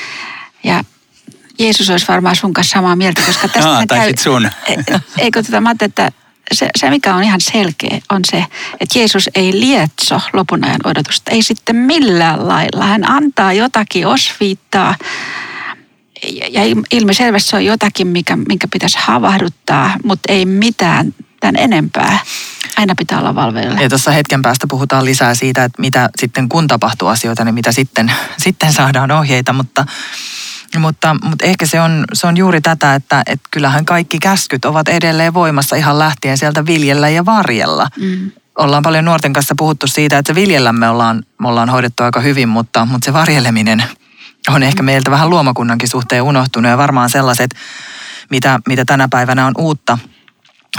ja 0.63 0.83
Jeesus 1.59 1.89
olisi 1.89 2.07
varmaan 2.07 2.35
sun 2.35 2.53
kanssa 2.53 2.73
samaa 2.73 2.95
mieltä, 2.95 3.21
koska 3.25 3.47
tästä 3.47 3.79
no, 3.79 3.83
käy, 3.89 4.13
sun. 4.19 4.45
E, 4.45 4.73
e, 4.73 4.99
eikö 5.17 5.43
tätä, 5.43 5.61
mä 5.61 5.75
että 5.81 6.11
se, 6.51 6.69
se, 6.77 6.89
mikä 6.89 7.15
on 7.15 7.23
ihan 7.23 7.41
selkeä, 7.41 7.99
on 8.09 8.21
se, 8.31 8.45
että 8.79 8.99
Jeesus 8.99 9.29
ei 9.35 9.59
lietso 9.59 10.21
lopun 10.33 10.65
ajan 10.65 10.81
odotusta. 10.83 11.31
Ei 11.31 11.43
sitten 11.43 11.75
millään 11.75 12.47
lailla. 12.47 12.85
Hän 12.85 13.09
antaa 13.09 13.53
jotakin 13.53 14.07
osviittaa. 14.07 14.95
Ja 16.49 16.61
ilmiselvästi 16.91 17.49
se 17.49 17.55
on 17.55 17.65
jotakin, 17.65 18.07
mikä, 18.07 18.35
minkä 18.35 18.67
pitäisi 18.67 18.97
havahduttaa, 19.01 19.95
mutta 20.03 20.33
ei 20.33 20.45
mitään 20.45 21.13
tämän 21.39 21.55
enempää. 21.55 22.19
Aina 22.77 22.93
pitää 22.97 23.19
olla 23.19 23.35
valveilla. 23.35 23.81
Ja 23.81 23.89
tuossa 23.89 24.11
hetken 24.11 24.41
päästä 24.41 24.67
puhutaan 24.69 25.05
lisää 25.05 25.35
siitä, 25.35 25.63
että 25.63 25.81
mitä 25.81 26.09
sitten 26.19 26.49
kun 26.49 26.67
tapahtuu 26.67 27.07
asioita, 27.07 27.45
niin 27.45 27.55
mitä 27.55 27.71
sitten, 27.71 28.11
sitten 28.37 28.73
saadaan 28.73 29.11
ohjeita, 29.11 29.53
mutta 29.53 29.85
mutta, 30.77 31.15
mutta 31.23 31.45
ehkä 31.45 31.65
se 31.65 31.81
on, 31.81 32.05
se 32.13 32.27
on 32.27 32.37
juuri 32.37 32.61
tätä, 32.61 32.95
että, 32.95 33.23
että 33.25 33.49
kyllähän 33.51 33.85
kaikki 33.85 34.19
käskyt 34.19 34.65
ovat 34.65 34.87
edelleen 34.87 35.33
voimassa 35.33 35.75
ihan 35.75 35.99
lähtien 35.99 36.37
sieltä 36.37 36.65
viljellä 36.65 37.09
ja 37.09 37.25
varjella. 37.25 37.87
Mm. 38.01 38.31
Ollaan 38.57 38.83
paljon 38.83 39.05
nuorten 39.05 39.33
kanssa 39.33 39.55
puhuttu 39.57 39.87
siitä, 39.87 40.17
että 40.17 40.35
viljellä 40.35 40.73
me 40.73 40.89
ollaan, 40.89 41.23
me 41.39 41.47
ollaan 41.47 41.69
hoidettu 41.69 42.03
aika 42.03 42.19
hyvin, 42.19 42.49
mutta, 42.49 42.85
mutta 42.85 43.05
se 43.05 43.13
varjeleminen 43.13 43.83
on 44.47 44.63
ehkä 44.63 44.83
meiltä 44.83 45.11
vähän 45.11 45.29
luomakunnankin 45.29 45.89
suhteen 45.89 46.23
unohtunut 46.23 46.69
ja 46.69 46.77
varmaan 46.77 47.09
sellaiset, 47.09 47.55
mitä, 48.29 48.59
mitä 48.67 48.85
tänä 48.85 49.07
päivänä 49.07 49.45
on 49.45 49.53
uutta 49.57 49.97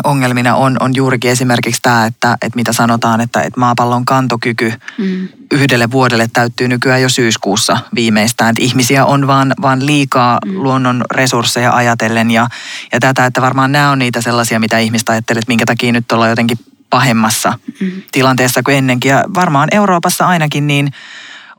ongelmina 0.05 0.57
on, 0.57 0.77
on 0.81 0.93
juurikin 0.95 1.31
esimerkiksi 1.31 1.83
tämä, 1.83 2.07
että, 2.07 2.37
että 2.43 2.57
mitä 2.57 2.73
sanotaan, 2.73 3.21
että, 3.21 3.43
että 3.43 3.61
maapallon 3.61 4.05
kantokyky 4.05 4.73
mm. 4.99 5.29
yhdelle 5.51 5.91
vuodelle 5.91 6.31
täyttyy 6.33 6.69
nykyään 6.69 7.03
jo 7.03 7.09
syyskuussa 7.09 7.79
viimeistään. 7.95 8.51
Että 8.51 8.63
ihmisiä 8.63 9.05
on 9.05 9.27
vaan, 9.27 9.55
vaan 9.63 9.87
liikaa 9.87 10.39
mm. 10.45 10.63
luonnon 10.63 11.05
resursseja 11.11 11.73
ajatellen 11.73 12.31
ja, 12.31 12.49
ja 12.93 13.01
tätä, 13.01 13.27
että 13.27 13.41
varmaan 13.41 13.73
nämä 13.73 13.91
on 13.91 13.99
niitä 13.99 14.21
sellaisia, 14.21 14.61
mitä 14.61 14.79
ihmistä 14.79 15.13
ajattelee, 15.13 15.39
että 15.39 15.51
minkä 15.51 15.67
takia 15.67 15.93
nyt 15.93 16.13
ollaan 16.13 16.31
jotenkin 16.31 16.59
pahemmassa 16.91 17.59
mm. 17.81 18.03
tilanteessa 18.13 18.63
kuin 18.63 18.77
ennenkin. 18.77 19.09
Ja 19.09 19.25
varmaan 19.35 19.69
Euroopassa 19.73 20.27
ainakin 20.27 20.67
niin 20.67 20.93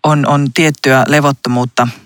on, 0.03 0.27
on 0.27 0.53
tiettyä 0.53 1.05
levottomuutta– 1.07 1.87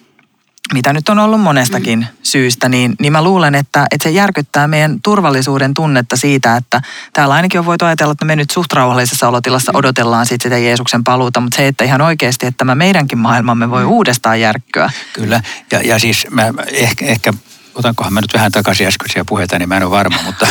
mitä 0.73 0.93
nyt 0.93 1.09
on 1.09 1.19
ollut 1.19 1.41
monestakin 1.41 1.99
mm. 1.99 2.05
syystä, 2.23 2.69
niin, 2.69 2.95
niin 2.99 3.11
mä 3.11 3.21
luulen, 3.21 3.55
että, 3.55 3.85
että 3.91 4.03
se 4.03 4.09
järkyttää 4.09 4.67
meidän 4.67 5.01
turvallisuuden 5.01 5.73
tunnetta 5.73 6.15
siitä, 6.15 6.57
että 6.57 6.81
täällä 7.13 7.33
ainakin 7.33 7.59
on 7.59 7.65
voitu 7.65 7.85
ajatella, 7.85 8.11
että 8.11 8.25
me 8.25 8.35
nyt 8.35 8.49
suht 8.49 8.73
rauhallisessa 8.73 9.27
olotilassa 9.27 9.71
mm. 9.71 9.77
odotellaan 9.77 10.25
sit 10.25 10.41
sitä 10.41 10.57
Jeesuksen 10.57 11.03
paluuta, 11.03 11.39
mutta 11.39 11.55
se, 11.55 11.67
että 11.67 11.83
ihan 11.83 12.01
oikeasti, 12.01 12.45
että 12.45 12.57
tämä 12.57 12.75
meidänkin 12.75 13.17
maailmamme 13.17 13.69
voi 13.69 13.83
mm. 13.83 13.89
uudestaan 13.89 14.41
järkkyä. 14.41 14.89
Kyllä, 15.13 15.41
ja, 15.71 15.81
ja 15.81 15.99
siis 15.99 16.27
mä 16.29 16.53
ehkä, 16.71 17.05
ehkä 17.05 17.33
otankohan 17.75 18.13
mä 18.13 18.21
nyt 18.21 18.33
vähän 18.33 18.51
takaisin 18.51 18.87
äskeisiä 18.87 19.25
puheita, 19.25 19.59
niin 19.59 19.69
mä 19.69 19.77
en 19.77 19.83
ole 19.83 19.91
varma, 19.91 20.17
mutta, 20.25 20.47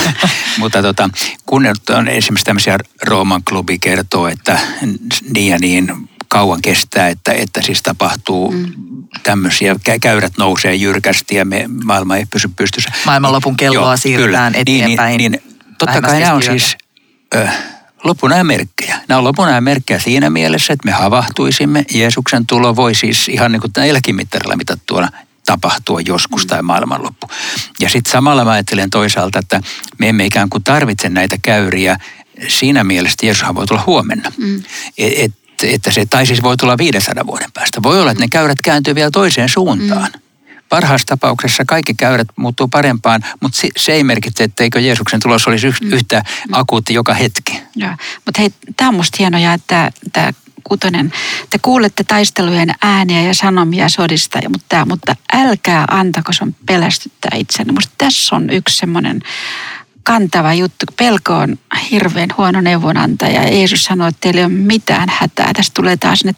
mutta 0.58 0.82
tota, 0.82 1.10
kun 1.46 1.66
on 1.96 2.08
esimerkiksi 2.08 2.44
tämmöisiä 2.44 2.78
Rooman 3.02 3.44
klubi 3.48 3.78
kertoo, 3.78 4.28
että 4.28 4.58
niin 5.34 5.50
ja 5.50 5.58
niin 5.58 6.08
kauan 6.34 6.62
kestää, 6.62 7.08
että, 7.08 7.32
että 7.32 7.62
siis 7.62 7.82
tapahtuu 7.82 8.50
mm. 8.50 8.72
tämmöisiä, 9.22 9.76
käyrät 10.00 10.32
nousee 10.38 10.74
jyrkästi 10.74 11.34
ja 11.34 11.44
me, 11.44 11.64
maailma 11.84 12.16
ei 12.16 12.26
pysy 12.26 12.48
pystyssä. 12.56 12.92
Maailmanlopun 13.06 13.56
kelloa 13.56 13.86
Joo, 13.86 13.96
siirretään 13.96 14.52
kyllä. 14.52 14.62
Eteenpäin. 14.62 15.18
Niin, 15.18 15.32
niin, 15.32 15.42
niin, 15.46 15.58
totta 15.78 16.00
kai 16.00 16.20
nämä 16.20 16.34
on 16.34 16.42
siis 16.42 16.76
ö, 17.34 17.48
lopun 18.04 18.32
ajan 18.32 18.46
merkkejä. 18.46 19.00
Nämä 19.08 19.18
on 19.18 19.24
lopun 19.24 19.48
ajan 19.48 19.64
merkkejä 19.64 20.00
siinä 20.00 20.30
mielessä, 20.30 20.72
että 20.72 20.86
me 20.86 20.92
havahtuisimme. 20.92 21.84
Jeesuksen 21.94 22.46
tulo 22.46 22.76
voi 22.76 22.94
siis 22.94 23.28
ihan 23.28 23.52
niin 23.52 23.60
kuin 23.60 23.72
näilläkin 23.76 24.14
mittarilla 24.14 24.56
mitattuuna 24.56 25.08
tapahtua 25.46 26.00
joskus 26.00 26.44
mm. 26.44 26.48
tai 26.48 26.62
maailmanloppu. 26.62 27.26
Ja 27.80 27.90
sitten 27.90 28.12
samalla 28.12 28.44
mä 28.44 28.50
ajattelen 28.50 28.90
toisaalta, 28.90 29.38
että 29.38 29.60
me 29.98 30.08
emme 30.08 30.26
ikään 30.26 30.50
kuin 30.50 30.64
tarvitse 30.64 31.08
näitä 31.08 31.36
käyriä 31.42 31.96
siinä 32.48 32.84
mielessä, 32.84 33.14
että 33.14 33.26
Jeesushan 33.26 33.54
voi 33.54 33.66
tulla 33.66 33.82
huomenna. 33.86 34.32
Mm. 34.36 34.62
Et, 34.98 35.12
et 35.16 35.43
että 35.72 35.90
se, 35.90 36.06
tai 36.06 36.26
siis 36.26 36.42
voi 36.42 36.56
tulla 36.56 36.78
500 36.78 37.26
vuoden 37.26 37.52
päästä. 37.52 37.82
Voi 37.82 38.00
olla, 38.00 38.10
että 38.10 38.24
ne 38.24 38.28
käyrät 38.28 38.58
kääntyy 38.64 38.94
vielä 38.94 39.10
toiseen 39.10 39.48
suuntaan. 39.48 40.10
Mm. 40.14 40.20
Parhaassa 40.68 41.06
tapauksessa 41.06 41.64
kaikki 41.66 41.94
käyrät 41.94 42.28
muuttuu 42.36 42.68
parempaan, 42.68 43.24
mutta 43.40 43.60
se 43.76 43.92
ei 43.92 44.04
merkitse, 44.04 44.44
etteikö 44.44 44.80
Jeesuksen 44.80 45.20
tulos 45.20 45.48
olisi 45.48 45.66
mm. 45.66 45.92
yhtä 45.92 46.22
mm. 46.48 46.54
akuutti 46.54 46.94
joka 46.94 47.14
hetki. 47.14 47.60
Joo, 47.76 47.90
mutta 48.24 48.40
hei, 48.40 48.50
tämä 48.76 48.88
on 48.88 48.94
musta 48.94 49.16
hienoa, 49.18 49.52
että 49.52 49.90
tämä 50.12 50.32
kutonen, 50.64 51.12
te 51.50 51.58
kuulette 51.62 52.04
taistelujen 52.04 52.74
ääniä 52.82 53.22
ja 53.22 53.34
sanomia 53.34 53.88
sodista, 53.88 54.40
mutta, 54.48 54.86
mutta 54.86 55.16
älkää 55.32 55.84
antako 55.90 56.32
on 56.42 56.54
pelästyttää 56.66 57.30
itsenne. 57.34 57.72
Musta 57.72 57.92
tässä 57.98 58.36
on 58.36 58.50
yksi 58.50 58.76
semmoinen 58.76 59.22
kantava 60.04 60.54
juttu. 60.54 60.86
Pelko 60.96 61.34
on 61.34 61.58
hirveän 61.90 62.28
huono 62.36 62.60
neuvonantaja. 62.60 63.42
Ja 63.42 63.56
Jeesus 63.56 63.84
sanoi, 63.84 64.08
että 64.08 64.20
teillä 64.20 64.38
ei 64.38 64.44
ole 64.44 64.52
mitään 64.52 65.08
hätää. 65.12 65.50
Tästä 65.56 65.74
tulee 65.74 65.96
taas 65.96 66.24
ne, 66.24 66.34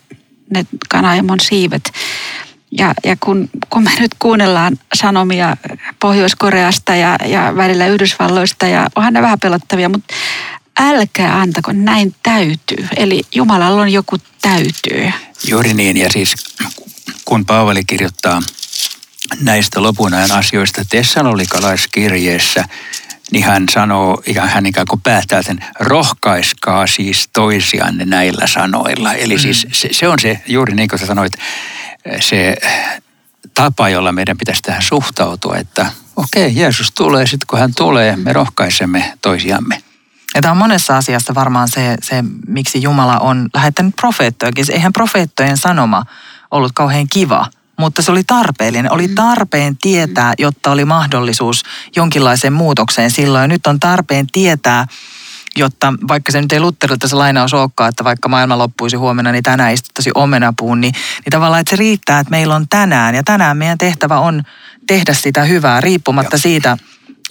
ne 0.51 0.67
kanaimon 0.89 1.41
siivet. 1.41 1.93
Ja, 2.71 2.95
ja 3.05 3.17
kun, 3.21 3.51
kun 3.71 3.83
me 3.83 3.91
nyt 3.99 4.15
kuunnellaan 4.19 4.79
sanomia 4.95 5.57
Pohjois-Koreasta 6.01 6.95
ja, 6.95 7.17
ja 7.27 7.57
välillä 7.57 7.87
Yhdysvalloista, 7.87 8.67
ja 8.67 8.87
onhan 8.97 9.13
ne 9.13 9.23
vähän 9.23 9.41
pelottavia, 9.41 9.89
mutta 9.89 10.15
älkää 10.81 11.41
antako, 11.41 11.73
näin 11.73 12.15
täytyy. 12.23 12.89
Eli 12.97 13.23
Jumalalla 13.35 13.83
on 13.83 13.93
joku 13.93 14.17
täytyy. 14.43 15.13
Juuri 15.49 15.75
niin, 15.75 15.97
ja 15.97 16.11
siis 16.11 16.35
kun 17.25 17.47
Paavali 17.47 17.85
kirjoittaa 17.85 18.43
näistä 19.41 19.83
lopun 19.83 20.15
ajan 20.15 20.33
asioista 20.33 20.83
Tessalonikalaiskirjeessä, 20.91 22.65
niin 23.33 23.45
hän 23.45 23.64
sanoo, 23.71 24.23
ja 24.35 24.47
hän 24.47 24.66
ikään 24.66 24.87
kuin 24.90 25.00
päättää 25.00 25.42
sen, 25.42 25.64
rohkaiskaa 25.80 26.87
siis 26.87 27.28
toisianne 27.33 28.04
näillä 28.04 28.47
sanoilla. 28.47 29.12
Eli 29.12 29.35
mm. 29.35 29.40
siis 29.40 29.66
se, 29.73 29.88
se 29.92 30.09
on 30.09 30.18
se, 30.18 30.40
juuri 30.47 30.75
niin 30.75 30.88
kuin 30.88 30.99
sä 30.99 31.06
sanoit, 31.06 31.33
se 32.21 32.56
tapa, 33.54 33.88
jolla 33.88 34.12
meidän 34.12 34.38
pitäisi 34.38 34.62
tähän 34.62 34.83
suhtautua, 34.83 35.56
että 35.56 35.87
okei, 36.16 36.47
okay, 36.47 36.62
Jeesus 36.62 36.92
tulee, 36.92 37.26
sitten 37.26 37.47
kun 37.47 37.59
hän 37.59 37.75
tulee, 37.76 38.16
me 38.16 38.33
rohkaisemme 38.33 39.12
toisiamme. 39.23 39.83
Ja 40.35 40.42
tämä 40.42 40.52
on 40.52 40.59
monessa 40.59 40.97
asiassa 40.97 41.35
varmaan 41.35 41.68
se, 41.68 41.97
se 42.02 42.25
miksi 42.47 42.83
Jumala 42.83 43.18
on 43.18 43.49
lähettänyt 43.54 43.97
profeettojakin. 43.97 44.73
Eihän 44.73 44.92
profeettojen 44.92 45.56
sanoma 45.56 46.04
ollut 46.50 46.73
kauhean 46.75 47.06
kiva 47.12 47.47
mutta 47.78 48.02
se 48.02 48.11
oli 48.11 48.25
tarpeellinen. 48.25 48.92
Oli 48.92 49.09
mm. 49.09 49.14
tarpeen 49.14 49.76
tietää, 49.76 50.35
jotta 50.38 50.71
oli 50.71 50.85
mahdollisuus 50.85 51.62
jonkinlaiseen 51.97 52.52
muutokseen 52.52 53.11
silloin. 53.11 53.49
Nyt 53.49 53.66
on 53.66 53.80
tarpeen 53.80 54.26
tietää, 54.33 54.87
jotta 55.56 55.95
vaikka 56.09 56.33
se 56.33 56.40
nyt 56.40 56.52
ei 56.52 56.61
Lutterilta 56.61 57.09
se 57.09 57.16
lainaus 57.16 57.54
olekaan, 57.54 57.88
että 57.88 58.04
vaikka 58.04 58.28
maailma 58.28 58.59
loppuisi 58.59 58.97
huomenna, 58.97 59.33
niin 59.33 59.42
tänään 59.42 59.73
istuttaisi 59.73 60.11
omenapuun, 60.14 60.80
niin, 60.80 60.92
niin 60.92 61.30
tavallaan, 61.30 61.61
että 61.61 61.71
se 61.71 61.76
riittää, 61.76 62.21
että 62.21 62.30
meillä 62.30 62.54
on 62.54 62.68
tänään. 62.68 63.14
Ja 63.14 63.23
tänään 63.23 63.56
meidän 63.56 63.78
tehtävä 63.78 64.18
on 64.18 64.42
tehdä 64.87 65.14
sitä 65.14 65.45
hyvää, 65.45 65.80
riippumatta 65.80 66.37
Joo. 66.37 66.40
siitä, 66.40 66.76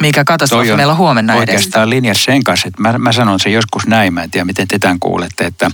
mikä 0.01 0.23
katastrofi 0.23 0.75
meillä 0.75 0.91
on 0.91 0.97
huomenna 0.97 1.35
oikeastaan 1.35 1.89
linja 1.89 2.13
sen 2.13 2.43
kanssa, 2.43 2.67
että 2.67 2.81
mä, 2.81 2.97
mä 2.97 3.11
sanon 3.11 3.39
sen 3.39 3.53
joskus 3.53 3.87
näin, 3.87 4.13
mä 4.13 4.23
en 4.23 4.31
tiedä 4.31 4.45
miten 4.45 4.67
te 4.67 4.79
tämän 4.79 4.99
kuulette, 4.99 5.45
että, 5.45 5.71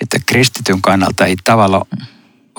että 0.00 0.18
kristityn 0.26 0.82
kannalta 0.82 1.26
ei 1.26 1.36
tavallaan 1.44 1.86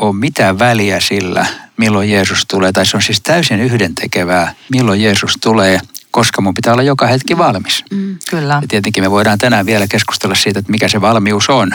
ole 0.01 0.15
mitään 0.15 0.59
väliä 0.59 0.99
sillä, 0.99 1.45
milloin 1.77 2.11
Jeesus 2.11 2.45
tulee. 2.45 2.71
Tai 2.71 2.85
se 2.85 2.97
on 2.97 3.03
siis 3.03 3.21
täysin 3.21 3.59
yhdentekevää, 3.59 4.53
milloin 4.69 5.03
Jeesus 5.03 5.37
tulee, 5.41 5.79
koska 6.11 6.41
mun 6.41 6.53
pitää 6.53 6.73
olla 6.73 6.83
joka 6.83 7.07
hetki 7.07 7.37
valmis. 7.37 7.83
Mm, 7.91 8.17
kyllä. 8.29 8.59
Ja 8.61 8.67
tietenkin 8.67 9.03
me 9.03 9.11
voidaan 9.11 9.37
tänään 9.37 9.65
vielä 9.65 9.87
keskustella 9.87 10.35
siitä, 10.35 10.59
että 10.59 10.71
mikä 10.71 10.87
se 10.87 11.01
valmius 11.01 11.49
on, 11.49 11.71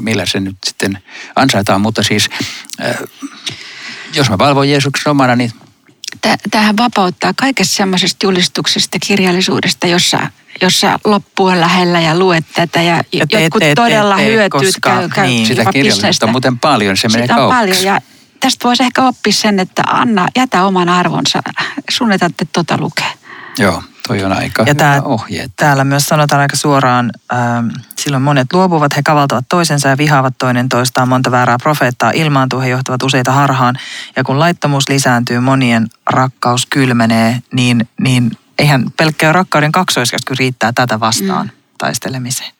millä 0.00 0.26
se 0.26 0.40
nyt 0.40 0.56
sitten 0.66 0.98
ansaitaan. 1.36 1.80
Mutta 1.80 2.02
siis, 2.02 2.28
äh, 2.84 2.96
jos 4.14 4.30
mä 4.30 4.38
valvon 4.38 4.68
Jeesuksen 4.68 5.10
omana, 5.10 5.36
niin 5.36 5.52
tähän 6.50 6.76
vapauttaa 6.76 7.32
kaikesta 7.36 7.76
semmoisesta 7.76 8.26
julistuksesta, 8.26 8.98
kirjallisuudesta, 9.06 9.86
jossa 9.86 10.30
jossa 10.62 10.98
loppu 11.04 11.44
on 11.44 11.60
lähellä 11.60 12.00
ja 12.00 12.18
luet 12.18 12.44
tätä 12.54 12.82
ja, 12.82 12.96
ja 13.12 13.26
teet, 13.26 13.42
jotkut 13.42 13.60
teet, 13.60 13.74
todella 13.74 14.16
teet, 14.16 14.32
hyötyy. 14.32 14.60
Koska, 14.60 14.90
käy, 14.90 15.08
käy 15.08 15.26
niin. 15.26 15.46
Sitä 15.46 15.64
kirjallista 15.72 16.26
on 16.26 16.32
muuten 16.32 16.58
paljon, 16.58 16.96
se 16.96 17.08
menee 17.08 17.28
kaupaksi. 17.28 17.56
paljon 17.56 17.84
ja 17.84 18.00
tästä 18.40 18.68
voisi 18.68 18.82
ehkä 18.82 19.02
oppia 19.02 19.32
sen, 19.32 19.60
että 19.60 19.82
anna, 19.86 20.28
jätä 20.36 20.64
oman 20.64 20.88
arvonsa, 20.88 21.42
sun 21.90 22.12
ei 22.12 22.18
tarvitse 22.18 22.44
tota 22.52 22.76
lukea. 22.80 23.10
Joo, 23.58 23.82
toi 24.06 24.24
on 24.24 24.32
aika 24.32 24.64
ja 24.66 24.74
tää, 24.74 25.02
ohje. 25.02 25.46
Täällä 25.56 25.84
myös 25.84 26.04
sanotaan 26.04 26.42
aika 26.42 26.56
suoraan, 26.56 27.10
äh, 27.32 27.38
silloin 27.98 28.22
monet 28.22 28.52
luopuvat, 28.52 28.96
he 28.96 29.02
kavaltavat 29.02 29.44
toisensa 29.48 29.88
ja 29.88 29.98
vihaavat 29.98 30.34
toinen 30.38 30.68
toistaan. 30.68 31.08
Monta 31.08 31.30
väärää 31.30 31.56
profeettaa 31.62 32.10
ilmaantuu, 32.10 32.60
he 32.60 32.68
johtavat 32.68 33.02
useita 33.02 33.32
harhaan. 33.32 33.74
Ja 34.16 34.24
kun 34.24 34.38
laittomuus 34.38 34.88
lisääntyy, 34.88 35.40
monien 35.40 35.86
rakkaus 36.10 36.66
kylmenee, 36.66 37.42
niin, 37.52 37.88
niin 38.00 38.30
eihän 38.58 38.84
pelkkä 38.96 39.32
rakkauden 39.32 39.72
kaksoiskäsky 39.72 40.34
riittää 40.38 40.72
tätä 40.72 41.00
vastaan 41.00 41.46
mm. 41.46 41.52
taistelemiseen. 41.78 42.52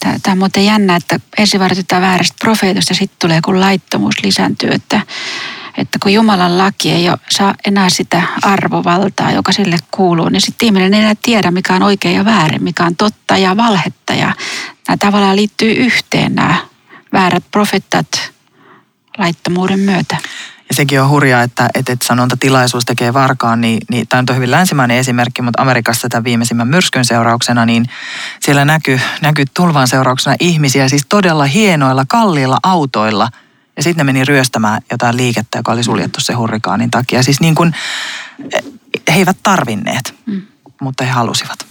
Tämä, 0.00 0.18
tämä 0.22 0.32
on 0.32 0.38
muuten 0.38 0.64
jännä, 0.64 0.96
että 0.96 1.20
ensin 1.38 1.60
varoitetaan 1.60 2.02
väärästä 2.02 2.36
profeetosta 2.40 2.90
ja 2.90 2.96
sitten 2.96 3.18
tulee 3.18 3.40
kun 3.44 3.60
laittomuus 3.60 4.14
lisääntyy, 4.22 4.70
että, 4.70 5.00
että 5.76 5.98
kun 6.02 6.12
Jumalan 6.12 6.58
laki 6.58 6.92
ei 6.92 7.08
ole, 7.08 7.18
saa 7.30 7.54
enää 7.66 7.90
sitä 7.90 8.22
arvovaltaa, 8.42 9.32
joka 9.32 9.52
sille 9.52 9.76
kuuluu, 9.90 10.28
niin 10.28 10.40
sitten 10.40 10.66
ihminen 10.66 10.94
ei 10.94 11.00
enää 11.00 11.14
tiedä, 11.22 11.50
mikä 11.50 11.74
on 11.74 11.82
oikein 11.82 12.16
ja 12.16 12.24
väärin, 12.24 12.64
mikä 12.64 12.84
on 12.84 12.96
totta 12.96 13.36
ja 13.36 13.56
valhetta. 13.56 14.14
Ja 14.14 14.34
nämä 14.88 14.96
tavallaan 14.96 15.36
liittyy 15.36 15.72
yhteen 15.72 16.34
nämä 16.34 16.54
väärät 17.12 17.44
profeettat 17.50 18.32
laittomuuden 19.18 19.80
myötä. 19.80 20.16
Ja 20.70 20.74
sekin 20.74 21.00
on 21.00 21.08
hurjaa, 21.08 21.42
että, 21.42 21.68
että, 21.74 21.92
että 21.92 22.06
sanonta 22.06 22.36
tilaisuus 22.36 22.84
tekee 22.84 23.14
varkaan, 23.14 23.60
niin, 23.60 23.80
niin 23.90 24.08
tämä 24.08 24.24
on 24.28 24.36
hyvin 24.36 24.50
länsimainen 24.50 24.96
esimerkki, 24.96 25.42
mutta 25.42 25.62
Amerikassa 25.62 26.08
tämän 26.08 26.24
viimeisimmän 26.24 26.68
myrskyn 26.68 27.04
seurauksena, 27.04 27.66
niin 27.66 27.86
siellä 28.40 28.64
näkyy, 28.64 29.00
näkyy 29.20 29.44
tulvan 29.54 29.88
seurauksena 29.88 30.36
ihmisiä 30.40 30.88
siis 30.88 31.06
todella 31.08 31.44
hienoilla, 31.44 32.04
kalliilla 32.08 32.58
autoilla. 32.62 33.28
Ja 33.80 33.84
sitten 33.84 34.06
ne 34.06 34.12
meni 34.12 34.24
ryöstämään 34.24 34.82
jotain 34.90 35.16
liikettä, 35.16 35.58
joka 35.58 35.72
oli 35.72 35.84
suljettu 35.84 36.20
se 36.20 36.32
hurrikaanin 36.32 36.90
takia. 36.90 37.22
Siis 37.22 37.40
niin 37.40 37.54
kuin, 37.54 37.74
he 39.08 39.14
eivät 39.14 39.36
tarvinneet, 39.42 40.14
mm. 40.26 40.42
mutta 40.80 41.04
he 41.04 41.10
halusivat. 41.10 41.66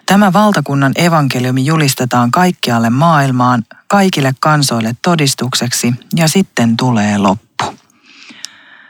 Tämä 0.05 0.33
valtakunnan 0.33 0.91
evankeliumi 0.95 1.65
julistetaan 1.65 2.31
kaikkialle 2.31 2.89
maailmaan, 2.89 3.63
kaikille 3.87 4.33
kansoille 4.39 4.95
todistukseksi 5.01 5.93
ja 6.15 6.27
sitten 6.27 6.77
tulee 6.77 7.17
loppu. 7.17 7.65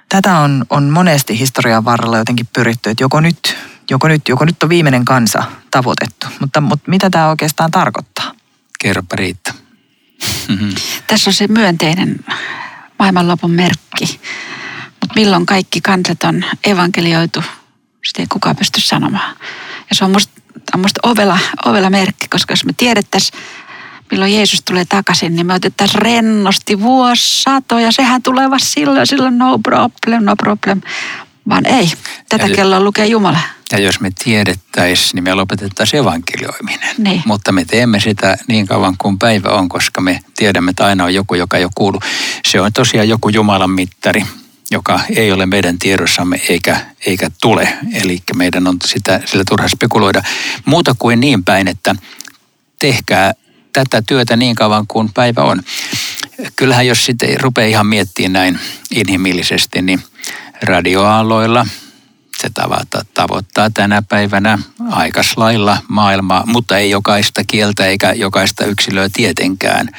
Tätä 0.09 0.37
on, 0.37 0.65
on 0.69 0.83
monesti 0.83 1.39
historian 1.39 1.85
varrella 1.85 2.17
jotenkin 2.17 2.47
pyritty, 2.53 2.89
että 2.89 3.03
joko 3.03 3.19
nyt, 3.19 3.57
joko 3.89 4.07
nyt, 4.07 4.27
joko 4.27 4.45
nyt 4.45 4.63
on 4.63 4.69
viimeinen 4.69 5.05
kansa 5.05 5.43
tavoitettu. 5.71 6.27
Mutta, 6.39 6.61
mutta 6.61 6.91
mitä 6.91 7.09
tämä 7.09 7.29
oikeastaan 7.29 7.71
tarkoittaa? 7.71 8.31
Kerropa 8.79 9.15
Riitta. 9.15 9.53
Tässä 11.07 11.29
on 11.29 11.33
se 11.33 11.47
myönteinen 11.47 12.19
maailmanlopun 12.99 13.51
merkki. 13.51 14.19
Mutta 14.89 15.15
milloin 15.15 15.45
kaikki 15.45 15.81
kansat 15.81 16.23
on 16.23 16.45
evankelioitu, 16.63 17.43
sitä 18.05 18.21
ei 18.21 18.27
kukaan 18.27 18.55
pysty 18.55 18.81
sanomaan. 18.81 19.35
Ja 19.89 19.95
se 19.95 20.05
on 20.05 20.11
musta, 20.11 20.41
on 20.73 20.79
musta 20.79 20.99
ovela, 21.03 21.39
ovela 21.65 21.89
merkki, 21.89 22.27
koska 22.27 22.51
jos 22.51 22.65
me 22.65 22.73
tiedettäisiin, 22.77 23.39
milloin 24.11 24.35
Jeesus 24.35 24.61
tulee 24.61 24.85
takaisin, 24.85 25.35
niin 25.35 25.47
me 25.47 25.53
otettaisiin 25.53 26.01
rennosti 26.01 26.81
vuosisatoja. 26.81 27.91
Sehän 27.91 28.23
tulee 28.23 28.49
vasta 28.49 28.69
silloin, 28.69 29.07
silloin 29.07 29.37
no 29.37 29.59
problem, 29.59 30.23
no 30.23 30.35
problem. 30.35 30.81
Vaan 31.49 31.65
ei, 31.65 31.91
tätä 32.29 32.47
Ja- 32.47 32.55
kelloa 32.55 32.79
lukee 32.79 33.05
Jumala. 33.05 33.39
Ja 33.71 33.79
jos 33.79 33.99
me 33.99 34.09
tiedettäisiin, 34.23 35.11
niin 35.13 35.23
me 35.23 35.33
lopetettaisiin 35.33 35.99
evankelioiminen. 36.01 36.95
Niin. 36.97 37.21
Mutta 37.25 37.51
me 37.51 37.65
teemme 37.65 37.99
sitä 37.99 38.37
niin 38.47 38.67
kauan 38.67 38.95
kuin 38.97 39.19
päivä 39.19 39.49
on, 39.49 39.69
koska 39.69 40.01
me 40.01 40.19
tiedämme, 40.35 40.69
että 40.69 40.85
aina 40.85 41.03
on 41.03 41.13
joku, 41.13 41.35
joka 41.35 41.57
ei 41.57 41.63
ole 41.63 41.71
kuulu. 41.75 41.99
Se 42.47 42.61
on 42.61 42.73
tosiaan 42.73 43.09
joku 43.09 43.29
Jumalan 43.29 43.69
mittari, 43.69 44.25
joka 44.71 44.99
ei 45.15 45.31
ole 45.31 45.45
meidän 45.45 45.79
tiedossamme 45.79 46.41
eikä, 46.49 46.85
eikä 47.05 47.31
tule. 47.41 47.77
Eli 47.93 48.19
meidän 48.35 48.67
on 48.67 48.77
sitä, 48.85 49.21
sillä 49.25 49.43
turha 49.49 49.67
spekuloida. 49.67 50.21
Muuta 50.65 50.95
kuin 50.99 51.19
niin 51.19 51.43
päin, 51.43 51.67
että 51.67 51.95
tehkää 52.79 53.33
tätä 53.73 54.01
työtä 54.01 54.35
niin 54.35 54.55
kauan 54.55 54.87
kuin 54.87 55.09
päivä 55.13 55.41
on. 55.41 55.63
Kyllähän 56.55 56.87
jos 56.87 57.05
sitten 57.05 57.41
rupeaa 57.41 57.67
ihan 57.67 57.85
miettimään 57.87 58.33
näin 58.33 58.59
inhimillisesti, 58.91 59.81
niin 59.81 60.03
radioaaloilla 60.61 61.65
se 62.41 62.49
tavata, 62.53 63.05
tavoittaa 63.13 63.69
tänä 63.69 64.01
päivänä 64.01 64.59
aikaslailla 64.89 65.77
maailmaa, 65.87 66.43
mutta 66.45 66.77
ei 66.77 66.89
jokaista 66.89 67.41
kieltä 67.47 67.85
eikä 67.85 68.13
jokaista 68.13 68.65
yksilöä 68.65 69.09
tietenkään. 69.13 69.89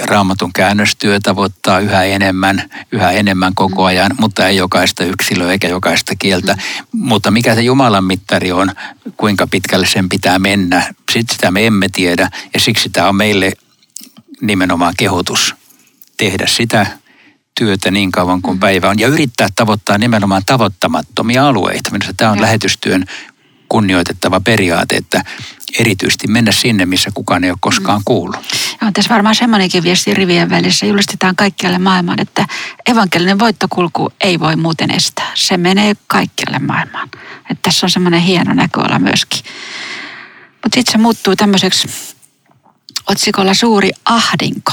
Raamatun 0.00 0.52
käännöstyö 0.52 1.20
tavoittaa 1.20 1.80
yhä 1.80 2.04
enemmän, 2.04 2.70
yhä 2.92 3.10
enemmän 3.10 3.54
koko 3.54 3.84
ajan, 3.84 4.14
mutta 4.20 4.48
ei 4.48 4.56
jokaista 4.56 5.04
yksilöä 5.04 5.52
eikä 5.52 5.68
jokaista 5.68 6.14
kieltä. 6.18 6.56
Mutta 6.92 7.30
mikä 7.30 7.54
se 7.54 7.62
Jumalan 7.62 8.04
mittari 8.04 8.52
on, 8.52 8.72
kuinka 9.16 9.46
pitkälle 9.46 9.86
sen 9.86 10.08
pitää 10.08 10.38
mennä, 10.38 10.94
sit 11.12 11.30
sitä 11.30 11.50
me 11.50 11.66
emme 11.66 11.88
tiedä 11.88 12.30
ja 12.54 12.60
siksi 12.60 12.90
tämä 12.90 13.08
on 13.08 13.16
meille 13.16 13.52
nimenomaan 14.40 14.94
kehotus 14.96 15.54
tehdä 16.16 16.46
sitä 16.46 16.86
työtä 17.58 17.90
niin 17.90 18.12
kauan 18.12 18.42
kuin 18.42 18.58
päivä 18.58 18.90
on 18.90 18.98
ja 18.98 19.08
yrittää 19.08 19.48
tavoittaa 19.56 19.98
nimenomaan 19.98 20.42
tavoittamattomia 20.46 21.48
alueita. 21.48 21.90
Minusta 21.90 22.14
tämä 22.16 22.30
on 22.30 22.36
Joo. 22.36 22.42
lähetystyön 22.42 23.04
kunnioitettava 23.68 24.40
periaate, 24.40 24.96
että 24.96 25.24
erityisesti 25.78 26.26
mennä 26.26 26.52
sinne, 26.52 26.86
missä 26.86 27.10
kukaan 27.14 27.44
ei 27.44 27.50
ole 27.50 27.58
koskaan 27.60 28.00
kuullut. 28.04 28.36
Ja 28.80 28.86
on 28.86 28.92
tässä 28.92 29.14
varmaan 29.14 29.34
semmoinenkin 29.34 29.82
viesti 29.82 30.14
rivien 30.14 30.50
välissä. 30.50 30.86
Julistetaan 30.86 31.36
kaikkialle 31.36 31.78
maailmaan, 31.78 32.20
että 32.20 32.46
evankelinen 32.86 33.38
voittokulku 33.38 34.12
ei 34.20 34.40
voi 34.40 34.56
muuten 34.56 34.90
estää. 34.90 35.32
Se 35.34 35.56
menee 35.56 35.96
kaikkialle 36.06 36.58
maailmaan. 36.58 37.08
Että 37.50 37.62
tässä 37.62 37.86
on 37.86 37.90
semmoinen 37.90 38.20
hieno 38.20 38.54
näköala 38.54 38.98
myöskin. 38.98 39.40
Mutta 40.52 40.74
sitten 40.74 40.92
se 40.92 40.98
muuttuu 40.98 41.36
tämmöiseksi 41.36 41.88
otsikolla 43.06 43.54
suuri 43.54 43.90
ahdinko. 44.04 44.72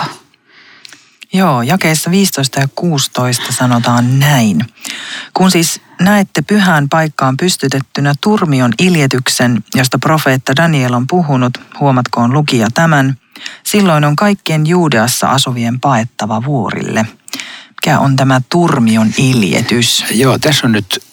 Joo, 1.33 1.61
jakeissa 1.61 2.11
15 2.11 2.59
ja 2.59 2.67
16 2.75 3.51
sanotaan 3.51 4.19
näin. 4.19 4.65
Kun 5.33 5.51
siis 5.51 5.81
näette 6.01 6.41
pyhään 6.41 6.89
paikkaan 6.89 7.37
pystytettynä 7.37 8.13
turmion 8.21 8.71
iljetyksen, 8.79 9.63
josta 9.75 9.99
profeetta 9.99 10.55
Daniel 10.55 10.93
on 10.93 11.07
puhunut, 11.07 11.57
huomatkoon 11.79 12.33
lukija 12.33 12.67
tämän, 12.73 13.17
silloin 13.63 14.05
on 14.05 14.15
kaikkien 14.15 14.67
Juudeassa 14.67 15.27
asuvien 15.27 15.79
paettava 15.79 16.45
vuorille. 16.45 17.05
Mikä 17.69 17.99
on 17.99 18.15
tämä 18.15 18.41
turmion 18.49 19.11
iljetys? 19.17 20.05
Joo, 20.11 20.39
tässä 20.39 20.67
on 20.67 20.71
nyt 20.71 21.03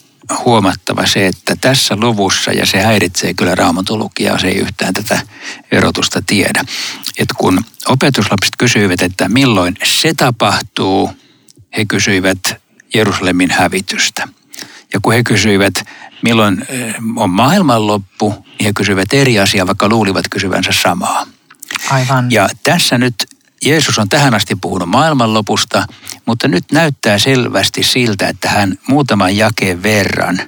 huomattava 0.45 1.07
se, 1.07 1.27
että 1.27 1.57
tässä 1.61 1.97
luvussa, 1.97 2.53
ja 2.53 2.67
se 2.67 2.83
häiritsee 2.83 3.35
kyllä 3.35 3.55
raamatulukijaa, 3.55 4.39
se 4.39 4.49
ei 4.49 4.57
yhtään 4.57 4.95
tätä 4.95 5.23
erotusta 5.73 6.23
tiedä. 6.27 6.65
Että 7.19 7.35
kun 7.39 7.65
opetuslapset 7.89 8.57
kysyivät, 8.59 9.03
että 9.03 9.29
milloin 9.29 9.75
se 9.85 10.15
tapahtuu, 10.15 11.11
he 11.77 11.85
kysyivät 11.85 12.39
Jerusalemin 12.95 13.51
hävitystä. 13.51 14.29
Ja 14.93 15.01
kun 15.03 15.13
he 15.13 15.23
kysyivät, 15.23 15.75
milloin 16.23 16.67
eh, 16.69 16.95
on 17.17 17.31
maailmanloppu, 17.31 18.31
niin 18.31 18.65
he 18.65 18.73
kysyivät 18.73 19.13
eri 19.13 19.39
asiaa, 19.39 19.67
vaikka 19.67 19.89
luulivat 19.89 20.25
kysyvänsä 20.31 20.73
samaa. 20.73 21.27
Aivan. 21.91 22.31
Ja 22.31 22.49
tässä 22.63 22.99
nyt 22.99 23.15
Jeesus 23.65 23.99
on 23.99 24.09
tähän 24.09 24.35
asti 24.35 24.57
puhunut 24.57 24.89
maailmanlopusta, 24.89 25.87
mutta 26.27 26.49
nyt 26.49 26.65
näyttää 26.73 27.19
selvästi 27.19 27.83
siltä, 27.83 28.29
että 28.29 28.49
hän 28.49 28.79
muutaman 28.89 29.37
jakeen 29.37 29.83
verran 29.83 30.39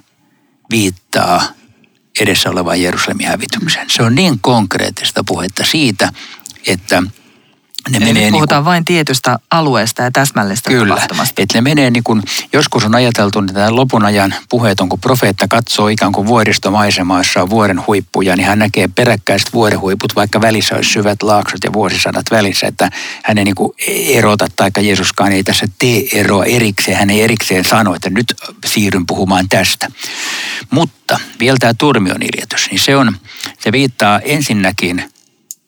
viittaa 0.70 1.42
edessä 2.20 2.51
olevaan 2.51 2.83
Jerusalemin 2.83 3.27
hävitykseen. 3.27 3.90
Se 3.90 4.03
on 4.03 4.14
niin 4.14 4.38
konkreettista 4.40 5.25
puhetta 5.27 5.64
siitä, 5.64 6.12
että 6.66 7.03
ne 7.90 7.96
Eli 7.96 8.04
menee 8.04 8.12
nyt 8.12 8.22
niin 8.22 8.32
kuin, 8.32 8.38
puhutaan 8.38 8.64
vain 8.64 8.84
tietystä 8.84 9.38
alueesta 9.50 10.02
ja 10.02 10.10
täsmällistä 10.10 10.70
Kyllä, 10.70 10.94
tapahtumasta. 10.94 11.42
että 11.42 11.58
ne 11.58 11.60
menee 11.60 11.90
niin 11.90 12.04
kuin, 12.04 12.22
joskus 12.52 12.84
on 12.84 12.94
ajateltu, 12.94 13.38
että 13.38 13.52
tämä 13.52 13.76
lopun 13.76 14.04
ajan 14.04 14.34
puheet 14.48 14.80
on, 14.80 14.88
kun 14.88 15.00
profeetta 15.00 15.48
katsoo 15.48 15.88
ikään 15.88 16.12
kuin 16.12 16.26
vuoristomaisemaa, 16.26 17.20
jossa 17.20 17.42
on 17.42 17.50
vuoren 17.50 17.86
huippuja, 17.86 18.36
niin 18.36 18.46
hän 18.46 18.58
näkee 18.58 18.88
peräkkäiset 18.88 19.52
vuoren 19.52 19.80
huiput, 19.80 20.16
vaikka 20.16 20.40
välissä 20.40 20.74
olisi 20.74 20.90
syvät 20.90 21.22
laaksot 21.22 21.64
ja 21.64 21.72
vuosisadat 21.72 22.26
välissä, 22.30 22.66
että 22.66 22.90
hän 23.22 23.38
ei 23.38 23.44
niin 23.44 23.54
kuin 23.54 23.72
erota, 24.06 24.46
taikka 24.56 24.80
Jeesuskaan 24.80 25.32
ei 25.32 25.44
tässä 25.44 25.66
tee 25.78 26.02
eroa 26.12 26.44
erikseen, 26.44 26.96
hän 26.96 27.10
ei 27.10 27.22
erikseen 27.22 27.64
sano, 27.64 27.94
että 27.94 28.10
nyt 28.10 28.34
siirryn 28.66 29.06
puhumaan 29.06 29.48
tästä. 29.48 29.88
Mutta 30.70 31.20
vielä 31.40 31.56
tämä 31.60 31.74
turmion 31.74 32.22
iljetys, 32.22 32.70
niin 32.70 32.80
se 32.80 32.96
on, 32.96 33.16
se 33.58 33.72
viittaa 33.72 34.20
ensinnäkin 34.20 35.12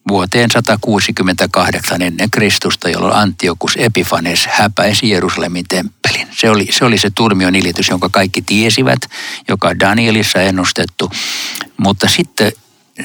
vuoteen 0.08 0.50
168 0.50 2.02
ennen 2.02 2.30
Kristusta, 2.30 2.88
jolloin 2.88 3.16
Antiokus 3.16 3.72
Epifanes 3.76 4.46
häpäisi 4.46 5.10
Jerusalemin 5.10 5.64
temppelin. 5.68 6.28
Se 6.30 6.50
oli, 6.50 6.68
se 6.70 6.84
oli 6.84 6.98
se 6.98 7.10
turmion 7.10 7.54
ilitys, 7.54 7.88
jonka 7.88 8.08
kaikki 8.08 8.42
tiesivät, 8.42 9.00
joka 9.48 9.68
on 9.68 9.80
Danielissa 9.80 10.40
ennustettu. 10.40 11.10
Mutta 11.76 12.08
sitten 12.08 12.52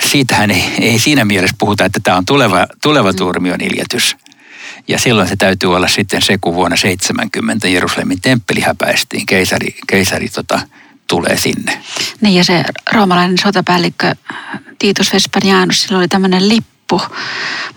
siitähän 0.03 0.51
ei, 0.51 0.63
ei 0.79 0.99
siinä 0.99 1.25
mielessä 1.25 1.55
puhuta, 1.59 1.85
että 1.85 1.99
tämä 2.03 2.17
on 2.17 2.25
tuleva, 2.25 2.67
tuleva 2.81 3.13
turmion 3.13 3.61
iljetys. 3.61 4.15
Ja 4.87 4.99
silloin 4.99 5.27
se 5.27 5.35
täytyy 5.35 5.75
olla 5.75 5.87
sitten 5.87 6.21
se, 6.21 6.37
kun 6.41 6.55
vuonna 6.55 6.77
70 6.77 7.67
Jerusalemin 7.67 8.21
temppeli 8.21 8.61
häpäistiin. 8.61 9.25
Keisari, 9.25 9.75
keisari 9.87 10.29
tota, 10.29 10.61
tulee 11.07 11.37
sinne. 11.37 11.81
Niin 12.21 12.35
ja 12.35 12.43
se 12.43 12.63
roomalainen 12.91 13.37
sotapäällikkö 13.37 14.15
Titus 14.79 15.13
Vespasianus, 15.13 15.81
sillä 15.81 15.97
oli 15.97 16.07
tämmöinen 16.07 16.49
lippu, 16.49 16.78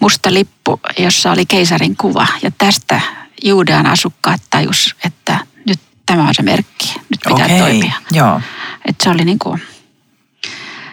musta 0.01 0.35
lippu, 0.35 0.81
jossa 0.99 1.33
oli 1.33 1.47
keisarin 1.47 1.97
kuva. 1.97 2.27
Ja 2.43 2.51
tästä 2.59 3.01
Juudean 3.45 3.87
asukkaat 3.87 4.43
tajus, 4.51 4.97
että 5.05 5.47
nyt 5.67 5.81
tämä 6.07 6.29
on 6.29 6.35
se 6.35 6.43
merkki, 6.43 6.95
nyt 7.11 7.21
pitää 7.29 7.45
Okei, 7.45 7.59
toimia. 7.59 7.93
joo. 8.11 8.41
Että 8.89 9.05
se 9.05 9.11
oli 9.11 9.25
niin 9.25 9.39
kuin, 9.39 9.63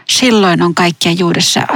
silloin 0.10 0.62
on 0.62 0.76
kaikkia 0.76 1.12
Juudessa, 1.12 1.68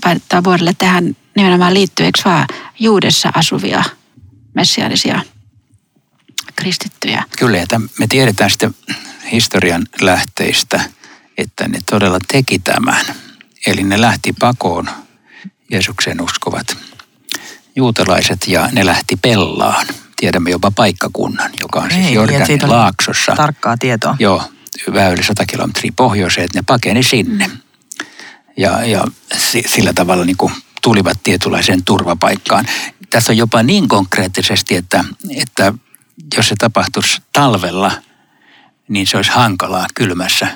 painottaa 0.00 0.44
vuodelle 0.44 0.74
tähän 0.78 1.16
nimenomaan 1.36 1.74
liittyy, 1.74 2.06
eikö 2.06 2.20
vaan 2.24 2.46
Juudessa 2.78 3.30
asuvia 3.34 3.84
messiaanisia 4.54 5.22
kristittyjä. 6.56 7.24
Kyllä, 7.38 7.58
täm- 7.58 7.88
me 7.98 8.06
tiedetään 8.06 8.50
sitten 8.50 8.74
historian 9.32 9.86
lähteistä, 10.00 10.80
että 11.38 11.68
ne 11.68 11.78
todella 11.90 12.18
teki 12.28 12.58
tämän. 12.58 13.06
Eli 13.66 13.82
ne 13.82 14.00
lähti 14.00 14.32
pakoon 14.32 14.90
Jeesuksen 15.70 16.20
uskovat 16.20 16.76
juutalaiset 17.76 18.48
ja 18.48 18.68
ne 18.72 18.86
lähti 18.86 19.16
Pellaan. 19.16 19.86
Tiedämme 20.16 20.50
jopa 20.50 20.70
paikkakunnan, 20.70 21.50
joka 21.60 21.80
on 21.80 21.90
siis 21.90 21.96
Ei, 21.96 22.02
niin, 22.02 22.14
Jordanin 22.14 22.64
on 22.64 22.70
laaksossa. 22.70 23.36
Tarkkaa 23.36 23.76
tietoa. 23.76 24.16
Joo, 24.18 24.42
väyli 24.92 25.22
100 25.22 25.46
kilometriä 25.46 25.92
pohjoiseen, 25.96 26.44
että 26.44 26.58
ne 26.58 26.62
pakeni 26.66 27.02
sinne. 27.02 27.50
Ja, 28.56 28.84
ja 28.84 29.04
si- 29.36 29.64
sillä 29.66 29.92
tavalla 29.92 30.24
niin 30.24 30.36
kuin 30.36 30.52
tulivat 30.82 31.18
tietynlaiseen 31.22 31.84
turvapaikkaan. 31.84 32.66
Tässä 33.10 33.32
on 33.32 33.36
jopa 33.36 33.62
niin 33.62 33.88
konkreettisesti, 33.88 34.76
että, 34.76 35.04
että 35.36 35.72
jos 36.36 36.48
se 36.48 36.54
tapahtuisi 36.58 37.22
talvella, 37.32 37.92
niin 38.88 39.06
se 39.06 39.16
olisi 39.16 39.30
hankalaa 39.30 39.86
kylmässä 39.94 40.46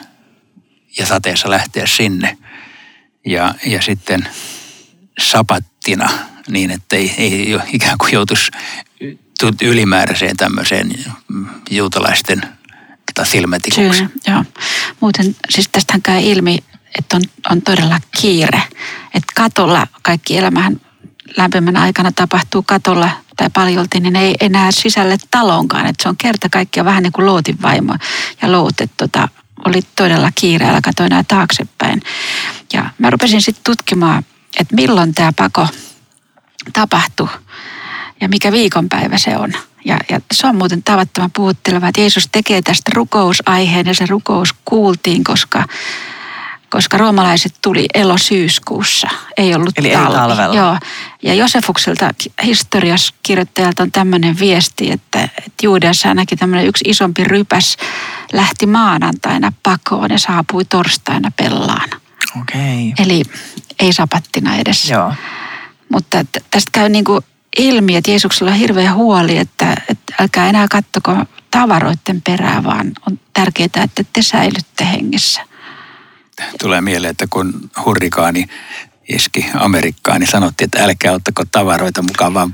ja 0.99 1.07
sateessa 1.07 1.51
lähteä 1.51 1.87
sinne. 1.87 2.39
Ja, 3.27 3.55
ja 3.67 3.83
sitten 3.83 4.29
sapattina 5.31 6.09
niin, 6.49 6.71
että 6.71 6.97
ei, 6.97 7.15
ei 7.17 7.59
ikään 7.73 7.99
kuin 7.99 8.13
joutuisi 8.13 8.51
ylimääräiseen 9.63 10.37
tämmöiseen 10.37 10.93
juutalaisten 11.71 12.43
silmätikuksi. 13.23 14.05
Kyllä, 14.05 14.11
joo. 14.27 14.45
Muuten 15.01 15.37
siis 15.51 15.69
tästähän 15.73 16.03
käy 16.03 16.21
ilmi, 16.23 16.59
että 16.99 17.17
on, 17.17 17.23
on 17.51 17.63
todella 17.63 18.01
kiire. 18.21 18.63
Että 19.15 19.33
katolla 19.35 19.87
kaikki 20.03 20.39
elämähän 20.39 20.81
lämpimän 21.37 21.77
aikana 21.77 22.13
tapahtuu 22.13 22.63
katolla 22.63 23.11
tai 23.37 23.51
paljolti, 23.53 24.01
niin 24.01 24.17
ei 24.17 24.35
enää 24.41 24.71
sisälle 24.73 25.17
talonkaan. 25.31 25.87
Että 25.87 26.03
se 26.03 26.09
on 26.09 26.17
kerta 26.17 26.49
kaikkiaan 26.49 26.85
vähän 26.85 27.03
niin 27.03 27.13
kuin 27.13 27.27
Lootin 27.27 27.63
vaimo 27.63 27.97
ja 28.43 28.53
Loot, 28.53 28.81
että 28.81 28.95
tota, 28.97 29.29
oli 29.67 29.81
todella 29.97 30.33
kiire, 30.35 30.67
ja 30.67 30.81
katsoin 30.83 31.11
nämä 31.11 31.25
taaksepäin. 31.25 32.03
Ja 32.73 32.91
mä 32.99 33.11
rupesin 33.11 33.43
sitten 33.43 33.65
tutkimaan, 33.65 34.25
että 34.61 34.75
milloin 34.75 35.15
tämä 35.15 35.33
pako 35.37 35.69
tapahtui 36.73 37.29
ja 38.21 38.29
mikä 38.29 38.53
viikonpäivä 38.53 39.19
se 39.19 39.37
on. 39.37 39.53
Ja, 39.85 39.99
ja 40.11 40.21
se 40.33 40.47
on 40.47 40.57
muuten 40.57 40.83
tavattoman 40.83 41.31
puhutteleva, 41.31 41.89
että 41.89 42.01
Jeesus 42.01 42.29
tekee 42.33 42.63
tästä 42.63 42.91
rukousaiheen 42.95 43.87
ja 43.87 43.95
se 43.95 44.07
rukous 44.07 44.55
kuultiin, 44.65 45.25
koska 45.25 45.65
koska 46.73 46.99
roomalaiset 46.99 47.55
tuli 47.63 47.87
elosyyskuussa, 47.95 49.09
ei 49.37 49.55
ollut 49.55 49.79
Eli 49.79 49.91
talvi. 49.91 50.13
ei 50.13 50.19
talvella. 50.19 50.55
Joo. 50.55 50.77
Ja 51.23 51.35
Josefukselta 51.35 52.11
historiaskirjoittajalta 52.45 53.83
on 53.83 53.93
tämmöinen 53.93 54.39
viesti, 54.39 54.91
että, 54.91 55.23
että 55.23 55.51
Juudeassa 55.63 56.09
ainakin 56.09 56.39
tämmöinen 56.39 56.67
yksi 56.67 56.85
isompi 56.89 57.25
rypäs 57.25 57.77
lähti 58.33 58.67
maanantaina 58.67 59.53
pakoon 59.63 60.11
ja 60.11 60.19
saapui 60.19 60.65
torstaina 60.65 61.31
pellaan. 61.37 61.89
Okei. 62.41 62.95
Eli 62.99 63.23
ei 63.79 63.93
sapattina 63.93 64.57
edes. 64.57 64.91
Joo. 64.91 65.13
Mutta 65.89 66.25
t- 66.25 66.45
tästä 66.51 66.71
käy 66.73 66.89
niin 66.89 67.05
kuin 67.05 67.25
ilmi, 67.59 67.97
että 67.97 68.11
Jeesuksella 68.11 68.53
on 68.53 68.59
hirveä 68.59 68.95
huoli, 68.95 69.39
että, 69.39 69.77
että 69.89 70.15
älkää 70.21 70.49
enää 70.49 70.67
kattoko 70.71 71.17
tavaroiden 71.51 72.23
perää, 72.27 72.65
vaan 72.65 72.93
on 73.11 73.21
tärkeää, 73.33 73.85
että 73.85 74.05
te 74.13 74.23
säilytte 74.23 74.85
hengissä. 74.85 75.41
Tulee 76.61 76.81
mieleen, 76.81 77.11
että 77.11 77.27
kun 77.31 77.71
hurrikaani 77.85 78.47
iski 79.09 79.47
Amerikkaan, 79.55 80.21
niin 80.21 80.31
sanottiin, 80.31 80.67
että 80.67 80.85
älkää 80.85 81.13
ottako 81.13 81.45
tavaroita 81.53 82.03
mukaan, 82.03 82.35
vaan 82.35 82.53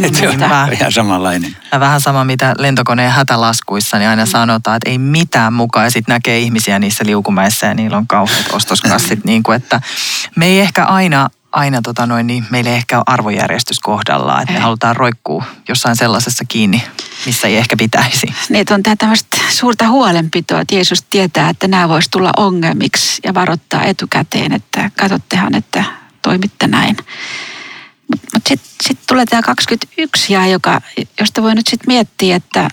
Että 0.04 0.18
se 0.18 0.28
on 0.28 0.72
ihan 0.72 0.92
samanlainen. 0.92 1.56
Ja 1.72 1.80
vähän 1.80 2.00
sama, 2.00 2.24
mitä 2.24 2.54
lentokoneen 2.58 3.10
hätälaskuissa, 3.10 3.98
niin 3.98 4.08
aina 4.08 4.26
sanotaan, 4.26 4.76
että 4.76 4.90
ei 4.90 4.98
mitään 4.98 5.52
mukaan. 5.52 5.86
Ja 5.86 5.90
sitten 5.90 6.12
näkee 6.12 6.38
ihmisiä 6.38 6.78
niissä 6.78 7.06
liukumäissä 7.06 7.66
ja 7.66 7.74
niillä 7.74 7.96
on 7.96 8.06
kauheat 8.06 8.46
ostoskassit. 8.52 9.24
niin 9.30 9.42
kuin, 9.42 9.56
että 9.56 9.80
me 10.36 10.46
ei 10.46 10.60
ehkä 10.60 10.84
aina, 10.84 11.28
aina 11.52 11.82
tota 11.82 12.06
noin, 12.06 12.26
niin 12.26 12.46
meillä 12.50 12.70
ei 12.70 12.76
ehkä 12.76 12.96
ole 12.96 13.04
arvojärjestys 13.06 13.80
kohdallaan. 13.80 14.42
Että 14.42 14.52
me 14.52 14.58
Ei. 14.58 14.62
halutaan 14.62 14.96
roikkua 14.96 15.44
jossain 15.68 15.96
sellaisessa 15.96 16.44
kiinni, 16.48 16.82
missä 17.26 17.48
ei 17.48 17.56
ehkä 17.56 17.76
pitäisi. 17.76 18.26
Niin, 18.48 18.66
on 18.70 18.82
tämä 18.82 18.96
tämmöistä 18.96 19.36
suurta 19.48 19.88
huolenpitoa, 19.88 20.60
että 20.60 20.74
Jeesus 20.74 21.02
tietää, 21.02 21.50
että 21.50 21.68
nämä 21.68 21.88
voisi 21.88 22.10
tulla 22.10 22.30
ongelmiksi 22.36 23.20
ja 23.24 23.34
varoittaa 23.34 23.84
etukäteen, 23.84 24.52
että 24.52 24.90
katsottehan, 24.98 25.54
että 25.54 25.84
toimitte 26.22 26.66
näin. 26.66 26.96
Mutta 28.08 28.26
mut 28.34 28.46
sitten 28.46 28.70
sit 28.82 28.98
tulee 29.06 29.26
tämä 29.26 29.42
21 29.42 30.32
ja 30.32 30.46
joka, 30.46 30.80
josta 31.20 31.42
voi 31.42 31.54
nyt 31.54 31.66
sitten 31.66 31.86
miettiä, 31.86 32.36
että 32.36 32.68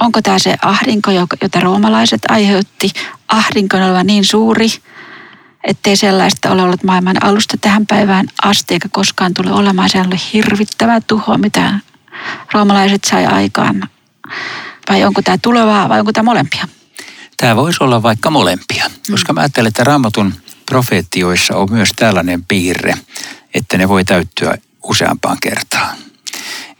onko 0.00 0.22
tämä 0.22 0.38
se 0.38 0.56
ahdinko, 0.62 1.10
jota 1.42 1.60
roomalaiset 1.60 2.22
aiheutti, 2.28 2.90
ahdinko 3.28 3.76
olevan 3.76 4.06
niin 4.06 4.24
suuri, 4.24 4.68
ettei 5.64 5.96
sellaista 5.96 6.50
ole 6.50 6.62
ollut 6.62 6.84
maailman 6.84 7.24
alusta 7.24 7.56
tähän 7.60 7.86
päivään 7.86 8.26
asti, 8.42 8.74
eikä 8.74 8.88
koskaan 8.92 9.34
tule 9.34 9.52
olemaan. 9.52 9.88
Se 9.88 10.00
oli 10.00 10.16
hirvittävä 10.32 11.00
tuho, 11.00 11.38
mitä 11.38 11.78
roomalaiset 12.52 13.04
sai 13.04 13.26
aikaan. 13.26 13.88
Vai 14.88 15.04
onko 15.04 15.22
tämä 15.22 15.38
tulevaa 15.42 15.88
vai 15.88 16.00
onko 16.00 16.12
tämä 16.12 16.24
molempia? 16.24 16.68
Tämä 17.36 17.56
voisi 17.56 17.84
olla 17.84 18.02
vaikka 18.02 18.30
molempia, 18.30 18.90
koska 19.10 19.32
mä 19.32 19.40
ajattelen, 19.40 19.68
että 19.68 19.84
raamatun 19.84 20.34
profeettioissa 20.66 21.56
on 21.56 21.72
myös 21.72 21.88
tällainen 21.96 22.44
piirre, 22.44 22.94
että 23.54 23.78
ne 23.78 23.88
voi 23.88 24.04
täyttyä 24.04 24.58
useampaan 24.82 25.36
kertaan. 25.42 25.96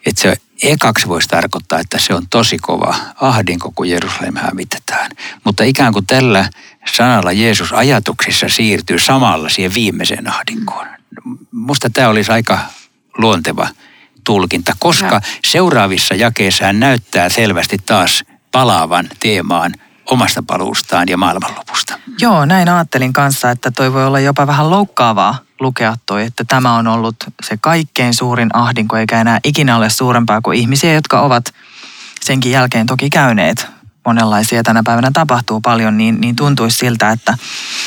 Että 0.07 0.23
se 0.23 0.37
ekaksi 0.63 1.09
voisi 1.09 1.29
tarkoittaa, 1.29 1.79
että 1.79 1.99
se 1.99 2.15
on 2.15 2.27
tosi 2.31 2.59
kova 2.59 2.95
ahdinko, 3.21 3.73
kun 3.75 3.89
Jerusalem 3.89 4.37
hävitetään. 4.37 5.11
Mutta 5.45 5.65
ikään 5.65 5.93
kuin 5.93 6.07
tällä 6.07 6.51
sanalla 6.93 7.33
Jeesus 7.33 7.73
ajatuksissa 7.73 8.49
siirtyy 8.49 8.99
samalla 8.99 9.49
siihen 9.49 9.75
viimeiseen 9.75 10.29
ahdinkoon. 10.29 10.87
Musta 11.53 11.91
tämä 11.91 12.09
olisi 12.09 12.33
aika 12.33 12.59
luonteva 13.19 13.69
tulkinta, 14.25 14.73
koska 14.79 15.07
Joo. 15.07 15.21
seuraavissa 15.45 16.15
jakeissa 16.15 16.65
hän 16.65 16.81
näyttää 16.81 17.29
selvästi 17.29 17.79
taas 17.87 18.25
palaavan 18.53 19.09
teemaan 19.21 19.75
omasta 20.07 20.43
paluustaan 20.47 21.09
ja 21.09 21.17
maailmanlopusta. 21.17 21.99
Joo, 22.21 22.45
näin 22.45 22.69
ajattelin 22.69 23.13
kanssa, 23.13 23.51
että 23.51 23.71
toi 23.71 23.93
voi 23.93 24.07
olla 24.07 24.21
jopa 24.21 24.47
vähän 24.47 24.71
loukkaavaa 24.71 25.39
lukea 25.61 25.97
toi, 26.07 26.23
että 26.23 26.45
tämä 26.49 26.77
on 26.77 26.87
ollut 26.87 27.17
se 27.43 27.57
kaikkein 27.61 28.15
suurin 28.15 28.51
ahdinko, 28.53 28.97
eikä 28.97 29.21
enää 29.21 29.41
ikinä 29.45 29.77
ole 29.77 29.91
suurempaa 29.91 30.41
kuin 30.41 30.59
ihmisiä, 30.59 30.93
jotka 30.93 31.21
ovat 31.21 31.55
senkin 32.23 32.53
jälkeen 32.53 32.87
toki 32.87 33.11
käyneet 33.11 33.74
monenlaisia 34.07 34.63
tänä 34.63 34.83
päivänä 34.85 35.11
tapahtuu 35.13 35.61
paljon, 35.61 35.99
niin, 35.99 36.21
niin 36.21 36.37
tuntuisi 36.37 36.79
siltä, 36.79 37.11
että 37.11 37.39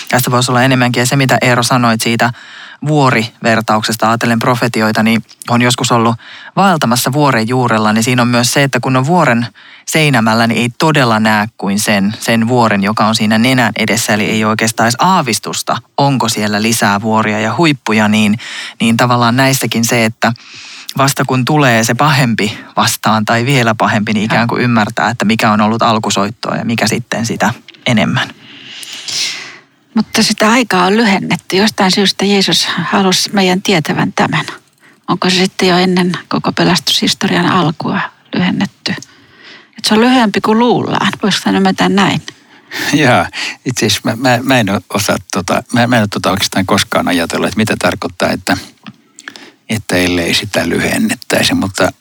tässä 0.09 0.31
voisi 0.31 0.51
olla 0.51 0.63
enemmänkin. 0.63 1.01
Ja 1.01 1.05
se, 1.05 1.15
mitä 1.15 1.37
Eero 1.41 1.63
sanoit 1.63 2.01
siitä 2.01 2.31
vuorivertauksesta, 2.87 4.09
ajatellen 4.09 4.39
profetioita, 4.39 5.03
niin 5.03 5.23
on 5.49 5.61
joskus 5.61 5.91
ollut 5.91 6.15
vaeltamassa 6.55 7.11
vuoren 7.11 7.47
juurella, 7.47 7.93
niin 7.93 8.03
siinä 8.03 8.21
on 8.21 8.27
myös 8.27 8.53
se, 8.53 8.63
että 8.63 8.79
kun 8.79 8.95
on 8.95 9.05
vuoren 9.05 9.47
seinämällä, 9.85 10.47
niin 10.47 10.61
ei 10.61 10.69
todella 10.77 11.19
näe 11.19 11.47
kuin 11.57 11.79
sen, 11.79 12.13
sen 12.19 12.47
vuoren, 12.47 12.83
joka 12.83 13.05
on 13.05 13.15
siinä 13.15 13.37
nenän 13.37 13.73
edessä, 13.77 14.13
eli 14.13 14.25
ei 14.25 14.45
oikeastaan 14.45 14.85
edes 14.85 14.95
aavistusta, 14.99 15.77
onko 15.97 16.29
siellä 16.29 16.61
lisää 16.61 17.01
vuoria 17.01 17.39
ja 17.39 17.55
huippuja, 17.57 18.07
niin, 18.07 18.39
niin 18.79 18.97
tavallaan 18.97 19.35
näissäkin 19.35 19.85
se, 19.85 20.05
että 20.05 20.33
vasta 20.97 21.25
kun 21.27 21.45
tulee 21.45 21.83
se 21.83 21.93
pahempi 21.93 22.57
vastaan 22.75 23.25
tai 23.25 23.45
vielä 23.45 23.75
pahempi, 23.75 24.13
niin 24.13 24.25
ikään 24.25 24.47
kuin 24.47 24.61
ymmärtää, 24.61 25.09
että 25.09 25.25
mikä 25.25 25.51
on 25.51 25.61
ollut 25.61 25.81
alkusoittoa 25.81 26.55
ja 26.55 26.65
mikä 26.65 26.87
sitten 26.87 27.25
sitä 27.25 27.53
enemmän. 27.85 28.29
Mutta 29.93 30.23
sitä 30.23 30.51
aikaa 30.51 30.85
on 30.85 30.97
lyhennetty. 30.97 31.55
Jostain 31.55 31.91
syystä 31.91 32.25
Jeesus 32.25 32.65
halusi 32.65 33.29
meidän 33.33 33.61
tietävän 33.61 34.13
tämän. 34.13 34.45
Onko 35.07 35.29
se 35.29 35.35
sitten 35.35 35.69
jo 35.69 35.77
ennen 35.77 36.11
koko 36.27 36.51
pelastushistorian 36.51 37.45
alkua 37.45 38.01
lyhennetty? 38.35 38.91
Että 39.77 39.89
se 39.89 39.93
on 39.93 40.01
lyhyempi 40.01 40.41
kuin 40.41 40.59
luullaan. 40.59 41.13
Voisiko 41.23 41.43
tämän 41.43 41.55
ymmärtää 41.55 41.89
näin? 41.89 42.21
Jaa, 42.93 43.27
itse 43.65 43.85
asiassa 43.85 44.01
mä, 44.03 44.15
mä, 44.15 44.39
mä 44.43 44.59
en 44.59 44.67
osaa 44.93 45.17
tota, 45.33 45.63
mä, 45.73 45.87
mä 45.87 45.95
en 45.95 46.01
ole 46.01 46.07
tota 46.07 46.31
oikeastaan 46.31 46.65
koskaan 46.65 47.07
ajatellut, 47.07 47.47
että 47.47 47.57
mitä 47.57 47.75
tarkoittaa, 47.79 48.29
että, 48.29 48.57
että 49.69 49.95
ellei 49.95 50.33
sitä 50.33 50.69
lyhennettäisi, 50.69 51.53
mutta 51.53 51.91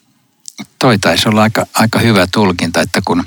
toi 0.78 0.98
taisi 0.98 1.28
olla 1.28 1.42
aika, 1.42 1.66
aika 1.74 1.98
hyvä 1.98 2.26
tulkinta, 2.32 2.80
että 2.80 3.00
kun 3.04 3.24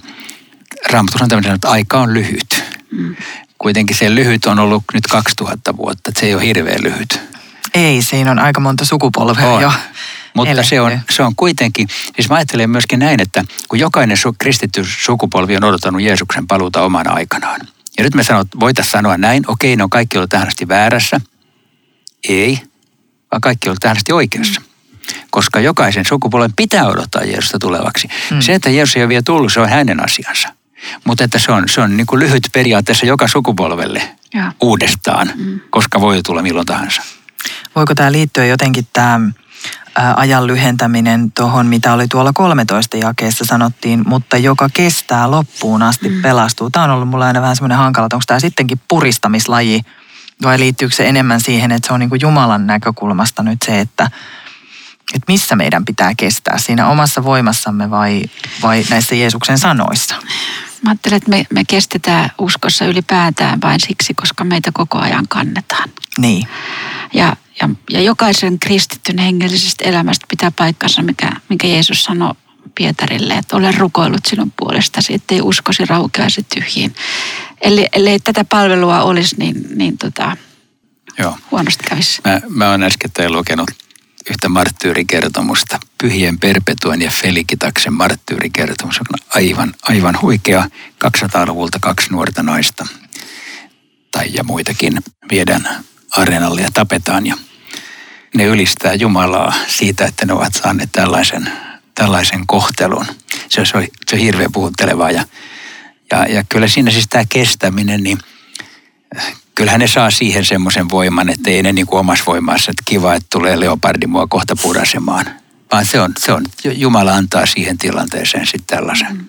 Raamatus 0.91 1.21
on 1.21 1.29
tämmöinen, 1.29 1.55
että 1.55 1.69
aika 1.69 1.99
on 1.99 2.13
lyhyt. 2.13 2.63
Mm. 2.91 3.15
Kuitenkin 3.57 3.95
se 3.95 4.15
lyhyt 4.15 4.45
on 4.45 4.59
ollut 4.59 4.83
nyt 4.93 5.07
2000 5.07 5.77
vuotta, 5.77 6.09
että 6.09 6.19
se 6.19 6.25
ei 6.25 6.33
ole 6.35 6.45
hirveän 6.45 6.83
lyhyt. 6.83 7.19
Ei, 7.73 8.01
siinä 8.01 8.31
on 8.31 8.39
aika 8.39 8.59
monta 8.59 8.85
sukupolvea 8.85 9.47
On. 9.47 9.61
jo 9.61 9.71
Mutta 10.33 10.51
eletty. 10.51 10.69
se 10.69 10.81
on, 10.81 10.99
se 11.09 11.23
on 11.23 11.35
kuitenkin, 11.35 11.87
siis 12.15 12.29
mä 12.29 12.35
ajattelen 12.35 12.69
myöskin 12.69 12.99
näin, 12.99 13.21
että 13.21 13.43
kun 13.69 13.79
jokainen 13.79 14.17
su, 14.17 14.35
kristitty 14.37 14.83
sukupolvi 14.85 15.55
on 15.55 15.63
odottanut 15.63 16.01
Jeesuksen 16.01 16.47
paluuta 16.47 16.81
omana 16.81 17.11
aikanaan. 17.13 17.61
Ja 17.97 18.03
nyt 18.03 18.15
me 18.15 18.23
sanot, 18.23 18.47
voitaisiin 18.59 18.91
sanoa 18.91 19.17
näin, 19.17 19.43
okei, 19.47 19.75
ne 19.75 19.83
on 19.83 19.89
kaikki 19.89 20.17
ollut 20.17 20.29
tähän 20.29 20.47
asti 20.47 20.67
väärässä. 20.67 21.21
Ei, 22.29 22.59
vaan 23.31 23.41
kaikki 23.41 23.69
tähän 23.79 23.97
asti 23.97 24.13
oikeassa. 24.13 24.61
Koska 25.31 25.59
jokaisen 25.59 26.05
sukupolven 26.05 26.53
pitää 26.55 26.87
odottaa 26.87 27.23
Jeesusta 27.23 27.59
tulevaksi. 27.59 28.07
Mm. 28.31 28.41
Se, 28.41 28.53
että 28.53 28.69
Jeesus 28.69 28.95
ei 28.95 29.01
ole 29.03 29.09
vielä 29.09 29.21
tullut, 29.25 29.53
se 29.53 29.59
on 29.59 29.69
hänen 29.69 30.03
asiansa. 30.03 30.49
Mutta 31.03 31.23
että 31.23 31.39
se 31.39 31.51
on, 31.51 31.69
se 31.69 31.81
on 31.81 31.97
niin 31.97 32.07
kuin 32.07 32.19
lyhyt 32.19 32.49
periaatteessa 32.53 33.05
joka 33.05 33.27
sukupolvelle 33.27 34.15
Joo. 34.33 34.45
uudestaan, 34.61 35.31
Mm. 35.35 35.59
koska 35.69 36.01
voi 36.01 36.21
tulla 36.25 36.41
milloin 36.41 36.65
tahansa. 36.65 37.01
Voiko 37.75 37.95
tämä 37.95 38.11
liittyä 38.11 38.45
jotenkin 38.45 38.87
tämä 38.93 39.19
ajan 40.15 40.47
lyhentäminen 40.47 41.31
tuohon, 41.31 41.67
mitä 41.67 41.93
oli 41.93 42.07
tuolla 42.07 42.33
13 42.33 42.97
jakeessa 42.97 43.45
sanottiin, 43.45 44.03
mutta 44.07 44.37
joka 44.37 44.69
kestää 44.73 45.31
loppuun 45.31 45.83
asti, 45.83 46.09
Mm. 46.09 46.21
pelastuu. 46.21 46.69
Tämä 46.69 46.83
on 46.83 46.91
ollut 46.91 47.09
mulle 47.09 47.25
aina 47.25 47.41
vähän 47.41 47.55
semmoinen 47.55 47.77
hankala, 47.77 48.05
että 48.05 48.15
onko 48.15 48.23
tämä 48.27 48.39
sittenkin 48.39 48.81
puristamislaji 48.87 49.81
Vai 50.43 50.59
liittyykö 50.59 50.95
se 50.95 51.09
enemmän 51.09 51.41
siihen, 51.41 51.71
että 51.71 51.87
se 51.87 51.93
on 51.93 51.99
niin 51.99 52.09
kuin 52.09 52.21
Jumalan 52.21 52.67
näkökulmasta 52.67 53.43
nyt 53.43 53.61
se, 53.65 53.79
että, 53.79 54.03
että 55.13 55.25
missä 55.27 55.55
meidän 55.55 55.85
pitää 55.85 56.13
kestää, 56.17 56.57
siinä 56.57 56.87
omassa 56.87 57.23
voimassamme 57.23 57.89
vai, 57.89 58.23
vai 58.61 58.85
näissä 58.89 59.15
Jeesuksen 59.15 59.57
sanoissa? 59.57 60.15
Mä 60.81 60.89
ajattelen, 60.89 61.17
että 61.17 61.29
me, 61.29 61.45
me 61.53 61.63
kestetään 61.67 62.29
uskossa 62.37 62.85
ylipäätään 62.85 63.61
vain 63.61 63.79
siksi, 63.87 64.13
koska 64.13 64.43
meitä 64.43 64.71
koko 64.73 64.97
ajan 64.97 65.25
kannetaan. 65.29 65.89
Niin. 66.17 66.47
Ja, 67.13 67.35
ja, 67.61 67.69
ja 67.89 68.01
jokaisen 68.01 68.59
kristityn 68.59 69.17
hengellisestä 69.17 69.85
elämästä 69.89 70.25
pitää 70.29 70.51
paikkansa, 70.51 71.01
mikä, 71.01 71.31
mikä 71.49 71.67
Jeesus 71.67 72.03
sanoi 72.03 72.33
Pietarille, 72.75 73.33
että 73.33 73.55
olen 73.55 73.77
rukoillut 73.77 74.25
sinun 74.25 74.53
puolestasi, 74.57 75.13
ettei 75.13 75.41
uskosi 75.41 75.85
raukeaisi 75.85 76.45
tyhjiin. 76.55 76.95
Eli, 77.61 77.87
ellei 77.93 78.19
tätä 78.19 78.43
palvelua 78.43 79.03
olisi, 79.03 79.35
niin, 79.37 79.67
niin 79.75 79.97
tota, 79.97 80.37
Joo. 81.19 81.37
huonosti 81.51 81.83
kävisi. 81.89 82.21
Mä, 82.25 82.41
mä 82.49 82.69
olen 82.69 82.83
äsken 82.83 83.33
lukenut 83.33 83.69
yhtä 84.29 84.49
marttyyrikertomusta, 84.49 85.79
Pyhien 85.97 86.39
Perpetuen 86.39 87.01
ja 87.01 87.11
Felikitaksen 87.11 87.93
marttyyrikertomus, 87.93 88.99
on 88.99 89.05
aivan, 89.35 89.73
aivan 89.81 90.17
huikea 90.21 90.69
200-luvulta 91.05 91.79
kaksi 91.81 92.09
nuorta 92.11 92.43
naista 92.43 92.87
tai 94.11 94.33
ja 94.33 94.43
muitakin 94.43 94.93
viedään 95.31 95.69
areenalle 96.11 96.61
ja 96.61 96.69
tapetaan 96.73 97.25
ja 97.25 97.35
ne 98.35 98.43
ylistää 98.45 98.93
Jumalaa 98.93 99.53
siitä, 99.67 100.05
että 100.05 100.25
ne 100.25 100.33
ovat 100.33 100.53
saaneet 100.53 100.89
tällaisen, 100.91 101.51
tällaisen 101.99 102.47
kohtelun. 102.47 103.05
Se 103.49 103.61
on, 103.61 103.65
se 103.65 103.77
on 104.13 104.19
hirveän 104.19 104.51
puhuttelevaa 104.51 105.11
ja, 105.11 105.23
ja, 106.11 106.25
ja 106.25 106.43
kyllä 106.49 106.67
siinä 106.67 106.91
siis 106.91 107.07
tämä 107.09 107.23
kestäminen, 107.29 108.03
niin 108.03 108.17
kyllähän 109.55 109.79
ne 109.79 109.87
saa 109.87 110.11
siihen 110.11 110.45
semmoisen 110.45 110.89
voiman, 110.89 111.29
että 111.29 111.49
ei 111.49 111.63
ne 111.63 111.73
niin 111.73 111.87
kuin 111.87 111.99
omassa 111.99 112.23
voimassa, 112.27 112.71
että 112.71 112.83
kiva, 112.85 113.15
että 113.15 113.27
tulee 113.31 113.59
leopardi 113.59 114.07
mua 114.07 114.27
kohta 114.27 114.55
purasemaan. 114.61 115.25
Vaan 115.71 115.85
se 115.85 116.01
on, 116.01 116.11
se 116.19 116.33
on, 116.33 116.45
Jumala 116.65 117.15
antaa 117.15 117.45
siihen 117.45 117.77
tilanteeseen 117.77 118.45
sitten 118.45 118.77
tällaisen. 118.77 119.27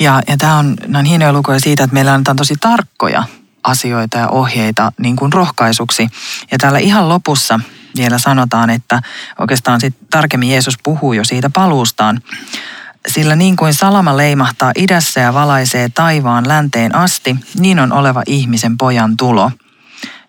Ja, 0.00 0.22
ja 0.28 0.36
tämä 0.36 0.58
on, 0.58 0.76
on 0.94 1.04
hienoja 1.04 1.32
lukuja 1.32 1.60
siitä, 1.60 1.84
että 1.84 1.94
meillä 1.94 2.12
annetaan 2.12 2.36
tosi 2.36 2.54
tarkkoja 2.60 3.22
asioita 3.64 4.18
ja 4.18 4.28
ohjeita 4.28 4.92
niin 4.98 5.16
kuin 5.16 5.32
rohkaisuksi. 5.32 6.08
Ja 6.50 6.58
täällä 6.58 6.78
ihan 6.78 7.08
lopussa 7.08 7.60
vielä 7.98 8.18
sanotaan, 8.18 8.70
että 8.70 9.02
oikeastaan 9.38 9.80
sitten 9.80 10.08
tarkemmin 10.10 10.50
Jeesus 10.50 10.74
puhuu 10.82 11.12
jo 11.12 11.24
siitä 11.24 11.50
paluustaan. 11.50 12.22
Sillä 13.08 13.36
niin 13.36 13.56
kuin 13.56 13.74
salama 13.74 14.16
leimahtaa 14.16 14.72
idässä 14.76 15.20
ja 15.20 15.34
valaisee 15.34 15.88
taivaan 15.88 16.48
länteen 16.48 16.94
asti, 16.94 17.36
niin 17.58 17.78
on 17.78 17.92
oleva 17.92 18.22
ihmisen 18.26 18.78
pojan 18.78 19.16
tulo. 19.16 19.50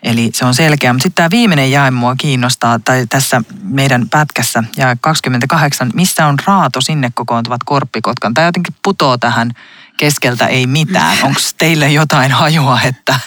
Eli 0.03 0.29
se 0.33 0.45
on 0.45 0.53
selkeä. 0.53 0.93
Mutta 0.93 1.03
sitten 1.03 1.15
tämä 1.15 1.29
viimeinen 1.29 1.71
jae 1.71 1.91
mua 1.91 2.15
kiinnostaa, 2.15 2.79
tai 2.79 3.05
tässä 3.09 3.41
meidän 3.63 4.09
pätkässä, 4.09 4.63
ja 4.77 4.95
28, 5.01 5.91
missä 5.93 6.27
on 6.27 6.37
raato 6.45 6.81
sinne 6.81 7.11
kokoontuvat 7.13 7.63
korppikotkan. 7.65 8.33
Tämä 8.33 8.47
jotenkin 8.47 8.75
putoo 8.83 9.17
tähän 9.17 9.51
keskeltä 9.97 10.47
ei 10.47 10.67
mitään. 10.67 11.17
Onko 11.23 11.39
teille 11.57 11.91
jotain 11.91 12.31
hajua, 12.31 12.79
että 12.81 13.19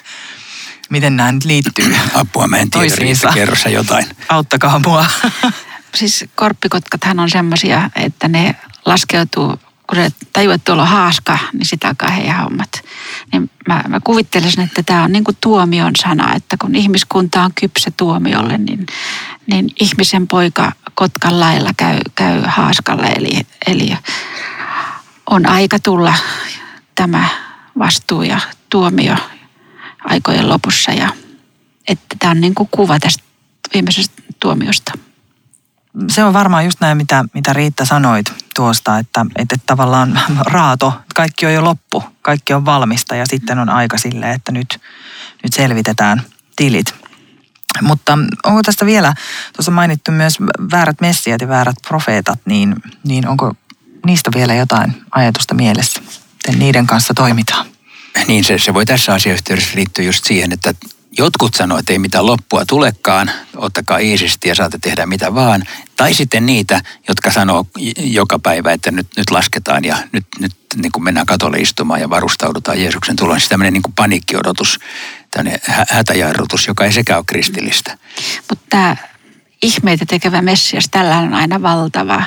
miten 0.93 1.17
nämä 1.17 1.33
nyt 1.33 1.45
liittyy 1.45 1.97
Apua, 2.15 2.47
mä 2.47 2.57
en 2.57 2.71
tiedä, 2.71 3.35
kerro 3.35 3.71
jotain. 3.71 4.07
Auttakaa 4.29 4.79
mua. 4.79 5.07
siis 5.95 6.25
korppikotkathan 6.35 7.21
on 7.21 7.31
semmoisia, 7.31 7.91
että 7.97 8.29
ne 8.29 8.55
laskeutuu, 8.87 9.57
kun 9.87 9.97
se 9.97 10.11
tajuu, 10.33 10.53
että 10.53 10.65
tuolla 10.65 10.83
on 10.83 10.89
haaska, 10.89 11.39
niin 11.53 11.67
sitä 11.67 11.89
alkaa 11.89 12.11
heidän 12.11 12.39
hommat. 12.39 12.71
Niin 13.33 13.51
mä, 13.69 13.85
mä 13.89 14.01
kuvittelisin, 14.05 14.65
että 14.65 14.83
tämä 14.83 15.05
on 15.05 15.13
niin 15.13 15.25
kuin 15.25 15.37
tuomion 15.41 15.93
sana, 15.97 16.35
että 16.35 16.57
kun 16.61 16.75
ihmiskunta 16.75 17.43
on 17.43 17.51
kypsä 17.55 17.91
tuomiolle, 17.97 18.59
niin, 18.59 18.87
niin 19.47 19.71
ihmisen 19.81 20.29
poika 20.29 20.73
kotkan 20.95 21.41
lailla 21.41 21.71
käy, 21.77 21.99
käy 22.15 22.43
haaskalle. 22.47 23.07
Eli, 23.07 23.41
eli 23.67 23.97
on 25.31 25.47
aika 25.47 25.79
tulla 25.79 26.15
tämä 26.95 27.29
vastuu 27.79 28.23
ja 28.23 28.41
tuomio 28.71 29.17
aikojen 30.05 30.49
lopussa. 30.49 30.93
Ja, 30.93 31.09
että 31.89 32.17
tämä 32.19 32.31
on 32.31 32.41
niin 32.41 32.55
kuin 32.55 32.69
kuva 32.73 32.99
tästä 32.99 33.23
viimeisestä 33.75 34.23
tuomiosta 34.41 34.93
se 36.09 36.25
on 36.25 36.33
varmaan 36.33 36.65
just 36.65 36.81
näin, 36.81 36.97
mitä, 36.97 37.25
mitä 37.35 37.53
Riitta 37.53 37.85
sanoit 37.85 38.33
tuosta, 38.55 38.99
että, 38.99 39.27
että 39.37 39.57
tavallaan 39.67 40.21
raato, 40.41 41.01
kaikki 41.15 41.47
on 41.47 41.55
jo 41.55 41.65
loppu, 41.65 42.05
kaikki 42.23 42.55
on 42.55 42.65
valmista 42.65 43.17
ja 43.17 43.27
sitten 43.27 43.59
on 43.59 43.69
aika 43.69 43.99
sille, 43.99 44.31
että 44.31 44.53
nyt, 44.53 44.81
nyt 45.43 45.53
selvitetään 45.53 46.23
tilit. 46.57 46.95
Mutta 47.83 48.19
onko 48.45 48.63
tästä 48.63 48.87
vielä, 48.87 49.15
tuossa 49.57 49.71
mainittu 49.71 50.11
myös 50.11 50.39
väärät 50.73 51.01
messiat 51.01 51.41
ja 51.41 51.49
väärät 51.49 51.77
profeetat, 51.89 52.41
niin, 52.45 52.77
niin 53.05 53.29
onko 53.29 53.55
niistä 54.07 54.31
vielä 54.35 54.55
jotain 54.55 55.03
ajatusta 55.11 55.55
mielessä, 55.55 56.01
miten 56.01 56.59
niiden 56.59 56.87
kanssa 56.87 57.15
toimitaan? 57.15 57.72
Niin 58.27 58.45
se, 58.45 58.59
se 58.59 58.75
voi 58.75 58.87
tässä 58.87 59.15
asiayhteydessä 59.15 59.77
liittyä 59.77 60.05
just 60.05 60.25
siihen, 60.25 60.53
että 60.53 60.75
Jotkut 61.19 61.55
sanoo, 61.55 61.79
että 61.79 61.93
ei 61.93 61.99
mitään 61.99 62.27
loppua 62.27 62.65
tulekaan, 62.67 63.31
ottakaa 63.57 63.99
iisisti 63.99 64.49
ja 64.49 64.55
saatte 64.55 64.79
tehdä 64.79 65.07
mitä 65.07 65.35
vaan. 65.35 65.65
Tai 65.97 66.15
sitten 66.15 66.47
niitä, 66.47 66.81
jotka 67.09 67.31
sanoo 67.31 67.67
joka 67.97 68.39
päivä, 68.39 68.73
että 68.73 68.91
nyt, 68.91 69.07
nyt 69.17 69.31
lasketaan 69.31 69.85
ja 69.85 69.97
nyt, 70.13 70.27
nyt 70.41 70.53
niin 70.77 70.93
kuin 70.93 71.05
mennään 71.05 71.27
katolle 71.27 71.59
istumaan 71.59 72.01
ja 72.01 72.11
varustaudutaan 72.11 72.81
Jeesuksen 72.81 73.17
tuloon. 73.17 73.41
Siis 73.41 73.49
tämmöinen 73.49 73.73
niin 73.73 73.83
kuin 73.83 73.95
paniikkiodotus, 73.95 74.79
tämmöinen 75.31 75.61
hätäjarrutus, 75.89 76.67
joka 76.67 76.85
ei 76.85 76.93
sekään 76.93 77.19
ole 77.19 77.25
kristillistä. 77.27 77.99
Mutta 78.51 78.65
tämä 78.71 78.97
ihmeitä 79.63 80.07
tekevä 80.07 80.43
Messias, 80.43 80.89
tällä 80.91 81.19
on 81.19 81.35
aina 81.35 81.63
valtava 81.63 82.25